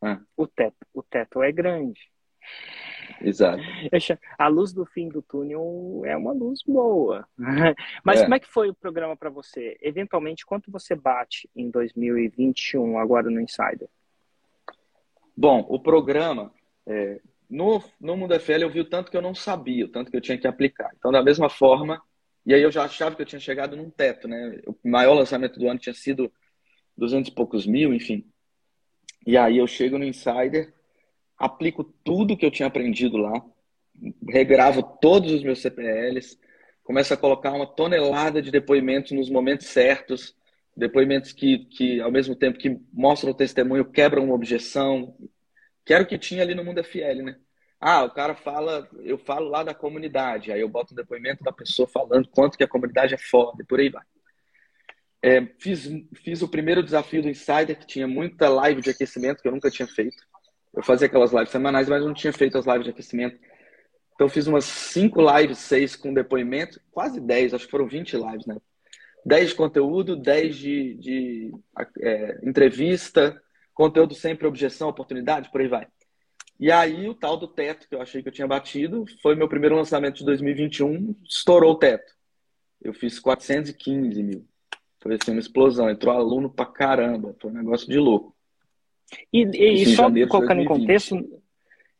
é. 0.03 0.17
o 0.35 0.47
teto, 0.47 0.87
o 0.93 1.03
teto 1.03 1.41
é 1.43 1.51
grande. 1.51 2.11
Exato. 3.21 3.61
A 4.37 4.47
luz 4.47 4.73
do 4.73 4.85
fim 4.85 5.09
do 5.09 5.21
túnel 5.21 6.01
é 6.05 6.15
uma 6.15 6.31
luz 6.31 6.61
boa. 6.65 7.27
Mas 8.03 8.19
é. 8.19 8.23
como 8.23 8.35
é 8.35 8.39
que 8.39 8.47
foi 8.47 8.69
o 8.69 8.75
programa 8.75 9.15
para 9.15 9.29
você? 9.29 9.77
Eventualmente, 9.81 10.45
quanto 10.45 10.71
você 10.71 10.95
bate 10.95 11.49
em 11.55 11.69
2021 11.69 12.97
agora 12.97 13.29
no 13.29 13.39
Insider? 13.39 13.89
Bom, 15.35 15.65
o 15.69 15.79
programa, 15.79 16.51
é, 16.85 17.19
no, 17.49 17.83
no 17.99 18.17
Mundo 18.17 18.39
FL 18.39 18.63
eu 18.63 18.69
vi 18.69 18.79
o 18.79 18.89
tanto 18.89 19.11
que 19.11 19.17
eu 19.17 19.21
não 19.21 19.35
sabia, 19.35 19.85
o 19.85 19.89
tanto 19.89 20.09
que 20.09 20.17
eu 20.17 20.21
tinha 20.21 20.37
que 20.37 20.47
aplicar. 20.47 20.91
Então, 20.97 21.11
da 21.11 21.23
mesma 21.23 21.49
forma, 21.49 22.01
e 22.45 22.53
aí 22.53 22.61
eu 22.61 22.71
já 22.71 22.83
achava 22.83 23.15
que 23.15 23.21
eu 23.21 23.25
tinha 23.25 23.39
chegado 23.39 23.75
num 23.75 23.89
teto, 23.89 24.27
né? 24.27 24.61
O 24.65 24.75
maior 24.89 25.13
lançamento 25.13 25.59
do 25.59 25.67
ano 25.67 25.79
tinha 25.79 25.93
sido 25.93 26.31
200 26.97 27.31
e 27.31 27.35
poucos 27.35 27.65
mil, 27.65 27.93
enfim. 27.93 28.25
E 29.25 29.37
aí 29.37 29.57
eu 29.57 29.67
chego 29.67 29.97
no 29.97 30.05
Insider, 30.05 30.73
aplico 31.37 31.83
tudo 32.03 32.35
que 32.35 32.45
eu 32.45 32.51
tinha 32.51 32.67
aprendido 32.67 33.17
lá, 33.17 33.43
regravo 34.27 34.81
todos 34.81 35.31
os 35.31 35.43
meus 35.43 35.61
CPLs, 35.61 36.39
começo 36.83 37.13
a 37.13 37.17
colocar 37.17 37.51
uma 37.51 37.67
tonelada 37.67 38.41
de 38.41 38.49
depoimentos 38.49 39.11
nos 39.11 39.29
momentos 39.29 39.67
certos, 39.67 40.35
depoimentos 40.75 41.33
que, 41.33 41.65
que 41.65 42.01
ao 42.01 42.11
mesmo 42.11 42.35
tempo 42.35 42.57
que 42.57 42.79
mostram 42.91 43.31
o 43.31 43.35
testemunho, 43.35 43.85
quebram 43.85 44.25
uma 44.25 44.33
objeção, 44.35 45.15
que 45.85 45.93
era 45.93 46.03
o 46.03 46.07
que 46.07 46.17
tinha 46.17 46.41
ali 46.41 46.55
no 46.55 46.63
Mundo 46.63 46.83
FL, 46.83 47.21
né? 47.21 47.37
Ah, 47.83 48.03
o 48.03 48.11
cara 48.11 48.35
fala, 48.35 48.87
eu 48.99 49.17
falo 49.17 49.49
lá 49.49 49.63
da 49.63 49.73
comunidade, 49.73 50.51
aí 50.51 50.61
eu 50.61 50.69
boto 50.69 50.93
o 50.93 50.95
depoimento 50.95 51.43
da 51.43 51.51
pessoa 51.51 51.87
falando 51.87 52.27
quanto 52.29 52.55
que 52.55 52.63
a 52.63 52.67
comunidade 52.67 53.15
é 53.15 53.17
foda 53.17 53.63
e 53.63 53.65
por 53.65 53.79
aí 53.79 53.89
vai. 53.89 54.03
É, 55.23 55.43
fiz, 55.59 55.89
fiz 56.15 56.43
o 56.43 56.47
primeiro 56.47 56.83
desafio 56.83 57.23
do 57.23 57.29
Insider, 57.29 57.77
que 57.77 57.87
tinha 57.87 58.07
muita 58.07 58.49
live 58.49 58.81
de 58.81 58.91
aquecimento 58.91 59.41
que 59.41 59.47
eu 59.47 59.51
nunca 59.51 59.71
tinha 59.71 59.87
feito. 59.87 60.23
Eu 60.71 60.83
fazia 60.83 61.07
aquelas 61.07 61.31
lives 61.31 61.49
semanais, 61.49 61.89
mas 61.89 62.05
não 62.05 62.13
tinha 62.13 62.31
feito 62.31 62.55
as 62.55 62.67
lives 62.67 62.83
de 62.83 62.91
aquecimento. 62.91 63.39
Então 64.13 64.29
fiz 64.29 64.45
umas 64.45 64.65
5 64.65 65.19
lives, 65.37 65.57
6 65.59 65.95
com 65.95 66.13
depoimento, 66.13 66.79
quase 66.91 67.19
10, 67.19 67.55
acho 67.55 67.65
que 67.65 67.71
foram 67.71 67.87
20 67.87 68.15
lives, 68.15 68.45
né? 68.45 68.57
10 69.25 69.49
de 69.49 69.55
conteúdo, 69.55 70.15
10 70.15 70.55
de, 70.55 70.93
de 70.95 71.51
é, 71.99 72.39
entrevista, 72.43 73.41
conteúdo 73.73 74.13
sempre 74.13 74.45
objeção, 74.45 74.89
oportunidade, 74.89 75.51
por 75.51 75.61
aí 75.61 75.67
vai. 75.67 75.87
E 76.61 76.71
aí 76.71 77.09
o 77.09 77.15
tal 77.15 77.37
do 77.37 77.47
teto 77.47 77.89
que 77.89 77.95
eu 77.95 78.01
achei 78.03 78.21
que 78.21 78.29
eu 78.29 78.31
tinha 78.31 78.47
batido 78.47 79.03
foi 79.19 79.33
meu 79.33 79.49
primeiro 79.49 79.75
lançamento 79.75 80.17
de 80.17 80.25
2021, 80.25 81.15
estourou 81.27 81.71
o 81.71 81.75
teto. 81.75 82.13
Eu 82.79 82.93
fiz 82.93 83.19
415 83.19 84.21
mil. 84.21 84.47
Foi 84.99 85.15
assim, 85.15 85.31
uma 85.31 85.39
explosão. 85.39 85.89
Entrou 85.89 86.13
aluno 86.13 86.51
pra 86.51 86.67
caramba. 86.67 87.35
Foi 87.41 87.49
um 87.49 87.55
negócio 87.55 87.89
de 87.89 87.97
louco. 87.97 88.35
E, 89.33 89.41
e, 89.41 89.81
e 89.81 89.95
só 89.95 90.07
colocando 90.29 90.61
em 90.61 90.65
contexto, 90.65 91.41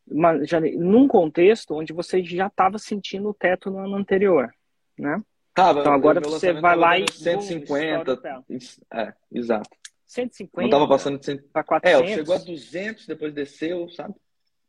uma, 0.06 0.44
já, 0.44 0.60
num 0.60 1.08
contexto 1.08 1.74
onde 1.74 1.92
você 1.92 2.22
já 2.22 2.46
estava 2.46 2.78
sentindo 2.78 3.30
o 3.30 3.34
teto 3.34 3.68
no 3.68 3.78
ano 3.78 3.96
anterior, 3.96 4.48
né? 4.96 5.20
Tava. 5.52 5.80
Então 5.80 5.92
agora 5.92 6.20
você 6.20 6.52
vai 6.52 6.76
lá 6.76 6.96
e 6.96 7.10
150. 7.10 8.46
é, 8.94 9.12
exato. 9.32 9.70
150. 10.06 10.62
Não 10.62 10.70
tava 10.70 10.88
passando 10.88 11.18
de 11.18 11.26
100. 11.26 11.38
Pra 11.52 11.64
400. 11.64 12.10
É, 12.10 12.14
chegou 12.14 12.34
a 12.36 12.38
200, 12.38 13.06
depois 13.08 13.34
desceu, 13.34 13.88
sabe? 13.88 14.14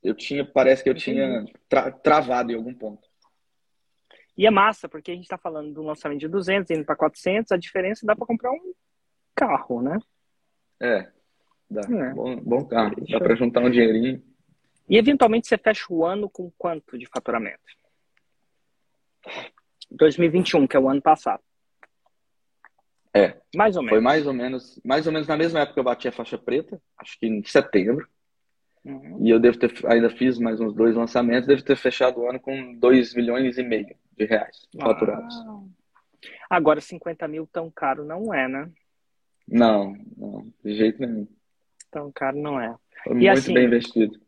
Eu 0.04 0.14
tinha, 0.14 0.46
parece 0.46 0.84
que 0.84 0.90
eu 0.90 0.94
tinha 0.94 1.46
tra 1.70 1.92
travado 1.92 2.52
em 2.52 2.56
algum 2.56 2.74
ponto. 2.74 3.08
E 4.38 4.46
é 4.46 4.52
massa, 4.52 4.90
porque 4.90 5.12
a 5.12 5.14
gente 5.14 5.24
está 5.24 5.38
falando 5.38 5.74
do 5.74 5.84
lançamento 5.84 6.20
de 6.20 6.28
200 6.28 6.72
indo 6.72 6.86
para 6.86 6.96
400, 6.96 7.52
a 7.52 7.58
diferença 7.58 8.06
dá 8.06 8.16
para 8.16 8.26
comprar 8.26 8.52
um 8.52 8.74
carro, 9.36 9.82
né? 9.82 9.98
É, 10.80 11.12
dá. 11.70 11.82
É. 11.82 12.14
Bom, 12.14 12.36
bom 12.38 12.66
carro. 12.66 12.96
Dá 13.10 13.20
para 13.20 13.36
juntar 13.36 13.62
um 13.62 13.70
dinheirinho. 13.70 14.22
E 14.90 14.98
eventualmente 14.98 15.48
você 15.48 15.58
fecha 15.58 15.86
o 15.90 16.04
ano 16.04 16.30
com 16.30 16.52
quanto 16.58 16.98
de 16.98 17.06
faturamento? 17.06 17.62
2021, 19.90 20.68
que 20.68 20.76
é 20.76 20.80
o 20.80 20.90
ano 20.90 21.02
passado. 21.02 21.42
É. 23.14 23.40
Mais 23.56 23.76
ou 23.76 23.84
menos. 23.84 23.96
Foi 23.96 24.02
mais 24.02 24.26
ou 24.26 24.34
menos, 24.34 24.82
mais 24.84 25.06
ou 25.06 25.14
menos 25.14 25.28
na 25.28 25.38
mesma 25.38 25.60
época 25.60 25.76
que 25.76 25.80
eu 25.80 25.84
bati 25.84 26.08
a 26.08 26.12
faixa 26.12 26.38
preta, 26.38 26.82
acho 26.98 27.18
que 27.20 27.28
em 27.28 27.44
setembro. 27.44 28.08
Uhum. 28.86 29.26
E 29.26 29.30
eu 29.30 29.40
devo 29.40 29.58
ter, 29.58 29.72
ainda 29.88 30.10
fiz 30.10 30.38
mais 30.38 30.60
uns 30.60 30.74
dois 30.74 30.96
lançamentos, 30.96 31.48
devo 31.48 31.64
ter 31.64 31.78
fechado 31.78 32.20
o 32.20 32.30
ano 32.30 32.40
com 32.40 32.74
2 32.76 33.16
milhões 33.16 33.58
e 33.58 33.64
meio 33.64 33.88
de 34.18 34.26
reais 34.26 34.68
faturados. 34.80 35.36
Agora 36.50 36.82
50 36.82 37.28
mil 37.28 37.48
tão 37.48 37.72
caro 37.72 38.04
não 38.04 38.34
é, 38.34 38.48
né? 38.48 38.70
Não, 39.48 39.96
não, 40.18 40.48
de 40.64 40.76
jeito 40.76 41.02
nenhum. 41.02 41.28
Tão 41.90 42.12
caro 42.12 42.38
não 42.38 42.60
é. 42.60 42.76
Foi 43.04 43.14
e 43.14 43.16
muito 43.16 43.32
assim, 43.32 43.54
bem 43.54 43.66
investido. 43.66 44.20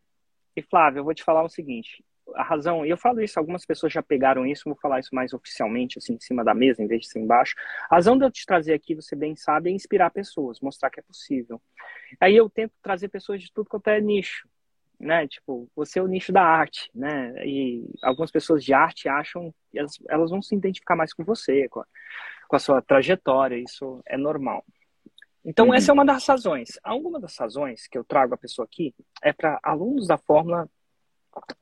E 0.55 0.62
Flávio, 0.62 1.00
eu 1.00 1.03
vou 1.03 1.13
te 1.13 1.24
falar 1.24 1.43
o 1.43 1.50
seguinte: 1.50 2.03
a 2.34 2.44
razão, 2.44 2.86
e 2.86 2.89
eu 2.89 2.98
falo 2.98 3.22
isso, 3.22 3.38
algumas 3.38 3.65
pessoas 3.65 3.94
já 3.94 4.01
pegaram 4.01 4.46
isso, 4.46 4.63
vou 4.65 4.75
falar 4.75 5.00
isso 5.00 5.13
mais 5.13 5.34
oficialmente, 5.34 5.98
assim, 6.00 6.13
em 6.13 6.20
cima 6.20 6.44
da 6.44 6.53
mesa, 6.53 6.82
em 6.82 6.88
vez 6.88 7.01
de 7.01 7.10
ser 7.10 7.20
embaixo. 7.20 7.55
A 7.89 7.96
razão 7.96 8.17
de 8.17 8.25
eu 8.25 8.32
te 8.32 8.46
trazer 8.46 8.74
aqui, 8.74 8.96
você 8.96 9.15
bem 9.15 9.36
sabe, 9.36 9.70
é 9.70 9.74
inspirar 9.74 10.10
pessoas, 10.10 10.60
mostrar 10.60 10.89
que 10.89 11.00
é 11.00 11.03
possível. 11.03 11.62
Aí 12.20 12.36
eu 12.36 12.50
tento 12.50 12.74
trazer 12.82 13.10
pessoas 13.10 13.41
de 13.41 13.51
tudo 13.51 13.70
quanto 13.70 13.88
é 13.89 14.01
nicho, 14.01 14.48
né? 15.00 15.27
Tipo, 15.27 15.70
você 15.75 16.00
é 16.00 16.01
o 16.01 16.08
nicho 16.08 16.32
da 16.32 16.44
arte, 16.44 16.89
né? 16.94 17.34
E 17.46 17.86
algumas 18.01 18.32
pessoas 18.32 18.63
de 18.63 18.74
arte 18.74 19.08
acham 19.08 19.53
que 19.72 19.79
elas, 19.79 19.98
elas 20.10 20.32
vão 20.32 20.41
se 20.41 20.55
identificar 20.55 20.96
mais 20.96 21.13
com 21.13 21.24
você, 21.24 21.67
com 21.70 21.82
a, 21.82 21.86
com 22.48 22.55
a 22.55 22.60
sua 22.60 22.82
trajetória, 22.82 23.58
isso 23.58 24.01
é 24.05 24.17
normal. 24.17 24.65
Então, 25.46 25.67
uhum. 25.67 25.74
essa 25.75 25.91
é 25.91 25.94
uma 25.94 26.05
das 26.05 26.25
razões. 26.25 26.79
Alguma 26.84 27.20
das 27.20 27.38
razões 27.38 27.88
que 27.88 27.98
eu 27.98 28.03
trago 28.03 28.34
a 28.34 28.38
pessoa 28.38 28.65
aqui 28.65 28.96
é 29.22 29.32
para 29.32 29.60
alunos 29.62 30.08
da 30.08 30.17
Fórmula 30.17 30.67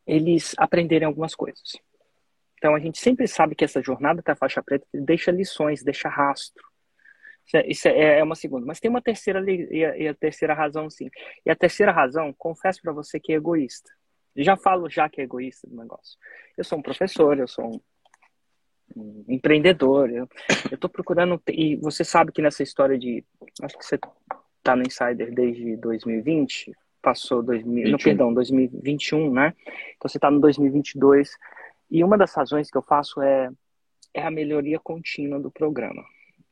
eles 0.05 0.53
aprenderem 0.57 1.07
algumas 1.07 1.35
coisas. 1.35 1.77
Então 2.57 2.75
a 2.75 2.79
gente 2.79 2.99
sempre 2.99 3.27
sabe 3.27 3.55
que 3.55 3.65
essa 3.65 3.81
jornada 3.81 4.21
até 4.21 4.31
a 4.31 4.35
faixa 4.35 4.63
preta 4.63 4.87
deixa 4.93 5.31
lições, 5.31 5.83
deixa 5.83 6.07
rastro. 6.07 6.63
Isso 7.65 7.89
é, 7.89 7.91
é, 7.91 8.19
é 8.19 8.23
uma 8.23 8.35
segunda. 8.35 8.65
Mas 8.65 8.79
tem 8.79 8.89
uma 8.89 9.01
terceira 9.01 9.43
e 9.49 10.07
a, 10.07 10.13
terceira 10.13 10.53
razão, 10.53 10.89
sim. 10.89 11.09
E 11.45 11.51
a 11.51 11.55
terceira 11.55 11.91
razão, 11.91 12.33
confesso 12.33 12.81
para 12.81 12.93
você 12.93 13.19
que 13.19 13.33
é 13.33 13.35
egoísta. 13.35 13.91
Já 14.35 14.55
falo 14.55 14.89
já 14.89 15.09
que 15.09 15.19
é 15.19 15.25
egoísta 15.25 15.67
do 15.67 15.75
negócio. 15.75 16.17
Eu 16.57 16.63
sou 16.63 16.79
um 16.79 16.81
professor, 16.81 17.37
eu 17.37 17.47
sou 17.47 17.65
um, 17.65 17.81
um 18.95 19.25
empreendedor. 19.27 20.09
Eu 20.09 20.27
estou 20.71 20.89
procurando. 20.89 21.41
E 21.49 21.75
você 21.75 22.05
sabe 22.05 22.31
que 22.31 22.41
nessa 22.41 22.63
história 22.63 22.97
de. 22.97 23.25
Acho 23.61 23.77
que 23.77 23.85
você 23.85 23.99
está 24.57 24.75
no 24.75 24.83
Insider 24.83 25.33
desde 25.33 25.75
2020 25.77 26.71
passou 27.03 27.43
2000, 27.43 27.91
não, 27.91 27.97
perdão, 27.97 28.33
2021, 28.33 29.31
né? 29.31 29.53
Então 29.95 30.09
você 30.09 30.17
está 30.17 30.31
no 30.31 30.39
2022 30.39 31.37
e 31.91 32.03
uma 32.03 32.17
das 32.17 32.33
razões 32.33 32.71
que 32.71 32.77
eu 32.77 32.81
faço 32.81 33.21
é 33.21 33.51
é 34.13 34.21
a 34.21 34.31
melhoria 34.31 34.79
contínua 34.79 35.39
do 35.39 35.49
programa. 35.49 36.03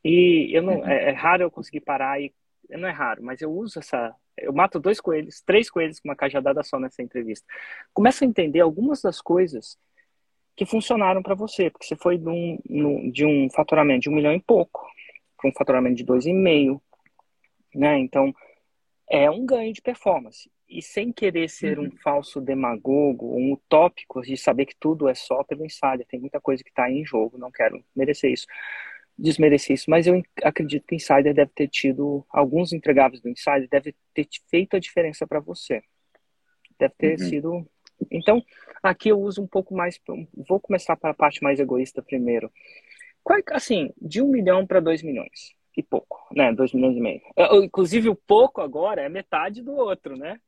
E 0.04 0.50
eu 0.52 0.64
não 0.64 0.80
uhum. 0.80 0.88
é, 0.88 1.10
é, 1.10 1.12
raro 1.12 1.44
eu 1.44 1.52
conseguir 1.52 1.82
parar 1.82 2.20
e 2.20 2.34
não 2.70 2.88
é 2.88 2.92
raro, 2.92 3.24
mas 3.24 3.42
eu 3.42 3.52
uso 3.52 3.80
essa 3.80 4.14
eu 4.38 4.52
mato 4.52 4.80
dois 4.80 5.00
coelhos, 5.00 5.42
três 5.42 5.70
coelhos 5.70 6.00
com 6.00 6.10
uma 6.10 6.16
cajadada 6.16 6.64
só 6.64 6.80
nessa 6.80 7.04
entrevista. 7.04 7.46
Começa 7.94 8.26
a 8.26 8.28
entender 8.28 8.62
algumas 8.62 9.02
das 9.02 9.22
coisas 9.22 9.78
que 10.56 10.66
funcionaram 10.66 11.22
para 11.22 11.36
você, 11.36 11.70
porque 11.70 11.86
você 11.86 11.96
foi 11.96 12.18
de 12.18 12.28
um, 12.28 13.12
de 13.12 13.26
um 13.26 13.50
faturamento 13.52 14.02
de 14.02 14.10
um 14.10 14.16
milhão 14.16 14.34
e 14.34 14.40
pouco 14.40 14.88
para 15.38 15.50
um 15.50 15.54
faturamento 15.54 15.96
de 15.96 16.04
dois 16.04 16.26
e 16.26 16.34
meio, 16.34 16.82
né? 17.76 18.00
Então 18.00 18.34
é 19.12 19.30
um 19.30 19.46
ganho 19.46 19.74
de 19.74 19.82
performance. 19.82 20.50
E 20.70 20.82
sem 20.82 21.12
querer 21.12 21.50
ser 21.50 21.78
uhum. 21.78 21.88
um 21.88 21.92
falso 21.98 22.40
demagogo, 22.40 23.36
um 23.36 23.52
utópico 23.52 24.22
de 24.22 24.38
saber 24.38 24.66
que 24.66 24.76
tudo 24.80 25.10
é 25.10 25.14
só 25.14 25.44
pelo 25.44 25.66
insider, 25.66 26.08
tem 26.08 26.18
muita 26.18 26.40
coisa 26.40 26.64
que 26.64 26.70
está 26.70 26.90
em 26.90 27.04
jogo, 27.06 27.38
não 27.38 27.52
quero 27.52 27.84
merecer 27.94 28.32
isso, 28.32 28.48
desmerecer 29.20 29.74
isso, 29.74 29.90
mas 29.90 30.08
eu 30.08 30.24
acredito 30.42 30.88
que 30.88 30.96
o 30.96 30.98
insider 30.98 31.34
deve 31.34 31.52
ter 31.54 31.68
tido, 31.68 32.26
alguns 32.30 32.72
entregáveis 32.72 33.22
do 33.22 33.28
insider 33.28 33.68
deve 33.70 33.94
ter 34.14 34.26
feito 34.50 34.78
a 34.78 34.80
diferença 34.80 35.28
para 35.28 35.42
você. 35.42 35.84
Deve 36.80 36.94
ter 36.98 37.20
uhum. 37.20 37.28
sido. 37.28 37.68
Então, 38.10 38.42
aqui 38.82 39.10
eu 39.10 39.20
uso 39.20 39.44
um 39.44 39.48
pouco 39.48 39.76
mais. 39.76 40.00
Vou 40.48 40.60
começar 40.60 40.96
para 40.96 41.12
a 41.12 41.14
parte 41.14 41.44
mais 41.44 41.60
egoísta 41.60 42.02
primeiro. 42.02 42.50
Qual, 43.22 43.38
assim, 43.52 43.92
de 44.02 44.22
um 44.22 44.28
milhão 44.30 44.66
para 44.66 44.80
dois 44.80 45.04
milhões 45.04 45.54
e 45.78 45.84
pouco, 45.84 46.28
né? 46.32 46.54
Dois 46.54 46.74
milhões 46.74 46.98
e 46.98 47.00
meio. 47.00 47.22
É, 47.36 47.56
inclusive, 47.58 48.10
o 48.10 48.16
pouco 48.16 48.62
agora 48.62 49.02
é 49.02 49.10
metade 49.10 49.62
do 49.62 49.74
outro, 49.74 50.18
né? 50.18 50.40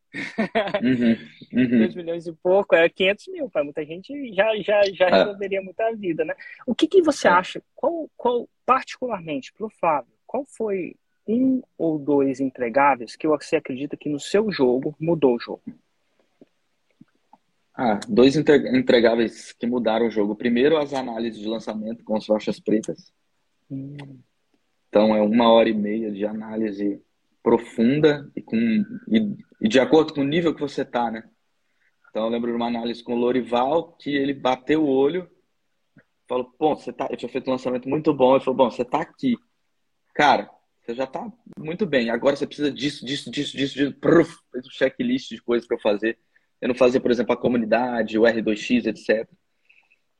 Uhum, 0.83 1.17
uhum. 1.53 1.77
Dois 1.79 1.95
milhões 1.95 2.27
e 2.27 2.33
pouco 2.33 2.75
é 2.75 2.87
500 2.89 3.27
mil. 3.29 3.49
Para 3.49 3.63
muita 3.63 3.85
gente 3.85 4.33
já, 4.33 4.55
já, 4.57 4.81
já 4.91 5.07
é. 5.07 5.11
resolveria 5.11 5.61
muita 5.61 5.91
vida, 5.95 6.25
né? 6.25 6.35
O 6.67 6.75
que, 6.75 6.87
que 6.87 7.01
você 7.01 7.27
é. 7.27 7.31
acha? 7.31 7.63
Qual, 7.75 8.09
qual, 8.15 8.49
particularmente, 8.65 9.53
para 9.53 9.65
o 9.65 9.69
Flávio, 9.69 10.13
qual 10.25 10.45
foi 10.45 10.95
um 11.27 11.61
ou 11.77 11.97
dois 11.97 12.39
entregáveis 12.39 13.15
que 13.15 13.27
você 13.27 13.55
acredita 13.55 13.95
que 13.95 14.09
no 14.09 14.19
seu 14.19 14.51
jogo 14.51 14.95
mudou 14.99 15.35
o 15.35 15.39
jogo? 15.39 15.63
Ah, 17.75 17.99
dois 18.07 18.35
entregáveis 18.35 19.51
que 19.53 19.65
mudaram 19.65 20.07
o 20.07 20.11
jogo. 20.11 20.35
Primeiro, 20.35 20.77
as 20.77 20.93
análises 20.93 21.39
de 21.39 21.47
lançamento 21.47 22.03
com 22.03 22.15
as 22.15 22.25
faixas 22.25 22.59
pretas. 22.59 23.11
Hum. 23.71 24.19
Então, 24.93 25.15
é 25.15 25.21
uma 25.23 25.51
hora 25.51 25.67
e 25.67 25.73
meia 25.73 26.11
de 26.11 26.23
análise 26.23 27.01
profunda 27.41 28.31
e, 28.35 28.43
com, 28.43 28.55
e, 29.07 29.35
e 29.59 29.67
de 29.67 29.79
acordo 29.79 30.13
com 30.13 30.21
o 30.21 30.23
nível 30.23 30.53
que 30.53 30.61
você 30.61 30.83
está, 30.83 31.09
né? 31.09 31.27
Então 32.11 32.25
eu 32.25 32.29
lembro 32.29 32.51
de 32.51 32.55
uma 32.55 32.67
análise 32.67 33.03
com 33.03 33.15
o 33.15 33.17
Lorival 33.17 33.93
que 33.93 34.15
ele 34.15 34.35
bateu 34.35 34.83
o 34.83 34.87
olho, 34.87 35.27
falou, 36.29 36.45
pô, 36.59 36.75
você 36.75 36.93
tá, 36.93 37.07
eu 37.09 37.17
tinha 37.17 37.27
feito 37.27 37.47
um 37.47 37.53
lançamento 37.53 37.89
muito 37.89 38.13
bom, 38.13 38.35
ele 38.35 38.43
falou, 38.43 38.55
bom, 38.55 38.69
você 38.69 38.85
tá 38.85 39.01
aqui, 39.01 39.35
cara, 40.13 40.47
você 40.83 40.93
já 40.93 41.07
tá 41.07 41.27
muito 41.57 41.87
bem, 41.87 42.11
agora 42.11 42.35
você 42.35 42.45
precisa 42.45 42.71
disso, 42.71 43.03
disso, 43.03 43.31
disso, 43.31 43.57
disso, 43.57 43.73
disso, 43.73 43.99
pruf, 43.99 44.37
fez 44.51 44.67
um 44.67 44.69
checklist 44.69 45.29
de 45.29 45.41
coisas 45.41 45.67
para 45.67 45.79
fazer. 45.79 46.19
Eu 46.61 46.67
não 46.67 46.75
fazia, 46.75 47.01
por 47.01 47.09
exemplo, 47.09 47.33
a 47.33 47.37
comunidade, 47.37 48.19
o 48.19 48.25
R2X, 48.25 48.85
etc. 48.85 49.27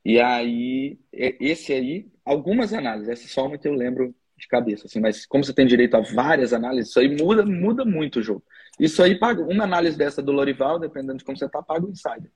E 0.04 0.20
aí, 0.20 0.98
esse 1.12 1.72
aí, 1.74 2.12
algumas 2.26 2.74
análises, 2.74 3.10
essa 3.10 3.28
só 3.28 3.46
uma 3.46 3.60
que 3.60 3.68
eu 3.68 3.74
lembro 3.76 4.16
de 4.44 4.48
cabeça, 4.48 4.88
assim, 4.88 5.00
mas 5.00 5.26
como 5.26 5.44
você 5.44 5.54
tem 5.54 5.66
direito 5.66 5.96
a 5.96 6.02
várias 6.02 6.54
análises, 6.54 6.90
isso 6.90 7.00
aí 7.00 7.10
muda, 7.10 7.46
muda 7.46 7.84
muito 7.84 8.20
o 8.20 8.24
jogo. 8.24 8.44
Isso 8.80 9.02
aí 9.02 9.18
paga, 9.18 9.42
uma 9.42 9.64
análise 9.64 9.98
dessa 9.98 10.22
do 10.22 10.32
Lorival, 10.32 10.80
dependendo 10.80 11.18
de 11.18 11.24
como 11.24 11.38
você 11.38 11.50
tá, 11.50 11.62
paga 11.62 11.86
o 11.86 11.90
insider. 11.90 12.32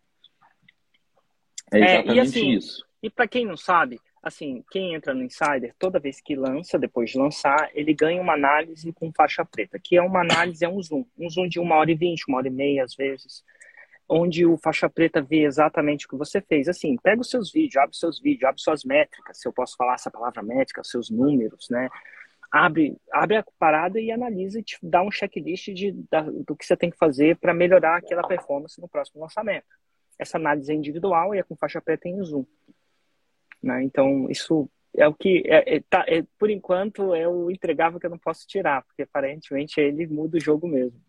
É 1.71 1.77
exatamente 1.77 2.09
é, 2.09 2.15
e 2.15 2.19
assim, 2.19 2.51
isso. 2.51 2.85
E 3.03 3.09
para 3.09 3.27
quem 3.27 3.45
não 3.45 3.57
sabe, 3.57 3.99
assim, 4.23 4.63
quem 4.71 4.95
entra 4.95 5.13
no 5.13 5.23
Insider, 5.23 5.73
toda 5.77 5.99
vez 5.99 6.21
que 6.21 6.35
lança, 6.35 6.79
depois 6.79 7.11
de 7.11 7.17
lançar, 7.17 7.69
ele 7.73 7.93
ganha 7.93 8.21
uma 8.21 8.33
análise 8.33 8.91
com 8.93 9.11
faixa 9.11 9.45
preta, 9.45 9.79
que 9.81 9.95
é 9.95 10.01
uma 10.01 10.21
análise, 10.21 10.63
é 10.63 10.69
um 10.69 10.81
zoom. 10.81 11.05
Um 11.17 11.29
zoom 11.29 11.47
de 11.47 11.59
uma 11.59 11.75
hora 11.75 11.91
e 11.91 11.95
vinte, 11.95 12.25
uma 12.27 12.37
hora 12.37 12.47
e 12.47 12.51
meia, 12.51 12.83
às 12.83 12.95
vezes 12.95 13.43
onde 14.09 14.45
o 14.45 14.57
faixa 14.57 14.89
preta 14.89 15.21
vê 15.21 15.43
exatamente 15.43 16.05
o 16.05 16.09
que 16.09 16.15
você 16.15 16.41
fez. 16.41 16.67
Assim, 16.67 16.95
pega 16.97 17.21
os 17.21 17.29
seus 17.29 17.51
vídeos, 17.51 17.75
abre 17.75 17.95
seus 17.95 18.19
vídeos, 18.19 18.43
abre 18.45 18.61
suas 18.61 18.83
métricas, 18.83 19.39
se 19.39 19.47
eu 19.47 19.53
posso 19.53 19.75
falar 19.75 19.95
essa 19.95 20.09
palavra 20.09 20.41
métrica, 20.41 20.83
seus 20.83 21.09
números, 21.09 21.67
né? 21.69 21.89
Abre, 22.49 22.95
abre 23.11 23.35
a 23.37 23.45
parada 23.59 23.99
e 23.99 24.09
analisa 24.09 24.59
e 24.59 24.63
te 24.63 24.77
dá 24.81 25.03
um 25.03 25.11
checklist 25.11 25.67
de, 25.73 25.91
da, 26.09 26.21
do 26.21 26.55
que 26.55 26.65
você 26.65 26.77
tem 26.77 26.89
que 26.89 26.97
fazer 26.97 27.35
para 27.37 27.53
melhorar 27.53 27.97
aquela 27.97 28.25
performance 28.25 28.79
no 28.79 28.87
próximo 28.87 29.21
lançamento. 29.21 29.65
Essa 30.17 30.37
análise 30.37 30.71
é 30.71 30.75
individual 30.75 31.35
e 31.35 31.39
é 31.39 31.43
com 31.43 31.57
faixa 31.57 31.81
preta 31.81 32.07
em 32.07 32.23
zoom. 32.23 32.45
Né? 33.61 33.83
Então, 33.83 34.29
isso 34.29 34.69
é 34.95 35.07
o 35.07 35.13
que, 35.13 35.43
é, 35.45 35.75
é, 35.75 35.79
tá, 35.81 36.05
é, 36.07 36.23
por 36.39 36.49
enquanto, 36.49 37.13
é 37.13 37.27
o 37.27 37.51
entregável 37.51 37.99
que 37.99 38.05
eu 38.05 38.09
não 38.09 38.17
posso 38.17 38.47
tirar, 38.47 38.81
porque 38.83 39.03
aparentemente 39.03 39.79
ele 39.79 40.07
muda 40.07 40.37
o 40.37 40.41
jogo 40.41 40.67
mesmo. 40.67 40.99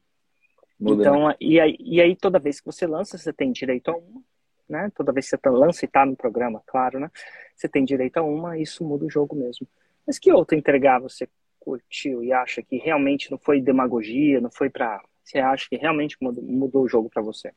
Muda, 0.79 1.03
então, 1.03 1.29
né? 1.29 1.35
e, 1.41 1.59
aí, 1.59 1.77
e 1.81 2.01
aí 2.01 2.15
toda 2.15 2.39
vez 2.39 2.61
que 2.61 2.67
você 2.67 2.87
lança, 2.87 3.19
você 3.19 3.33
tem 3.33 3.51
direito 3.51 3.91
a 3.91 3.97
uma, 3.97 4.23
né? 4.69 4.93
Toda 4.95 5.13
vez 5.13 5.27
que 5.27 5.31
você 5.31 5.39
tá, 5.39 5.51
lança 5.51 5.85
e 5.85 5.89
tá 5.89 6.07
no 6.07 6.17
programa, 6.17 6.63
claro, 6.67 7.01
né? 7.01 7.11
Você 7.57 7.69
tem 7.69 7.85
direito 7.85 8.17
a 8.19 8.23
uma, 8.23 8.59
isso 8.59 8.85
muda 8.85 9.05
o 9.05 9.11
jogo 9.11 9.35
mesmo. 9.35 9.67
Mas 10.07 10.19
que 10.19 10.33
outro 10.33 10.57
entregar 10.57 11.01
você 11.01 11.29
curtiu 11.59 12.23
e 12.23 12.33
acha 12.33 12.63
que 12.63 12.77
realmente 12.77 13.31
não 13.31 13.39
foi 13.39 13.61
demagogia, 13.61 14.41
não 14.41 14.51
foi 14.51 14.71
para 14.71 15.03
você 15.29 15.39
acha 15.41 15.69
que 15.69 15.77
realmente 15.77 16.17
mudou, 16.21 16.43
mudou 16.43 16.85
o 16.85 16.89
jogo 16.89 17.11
para 17.11 17.21
você? 17.21 17.53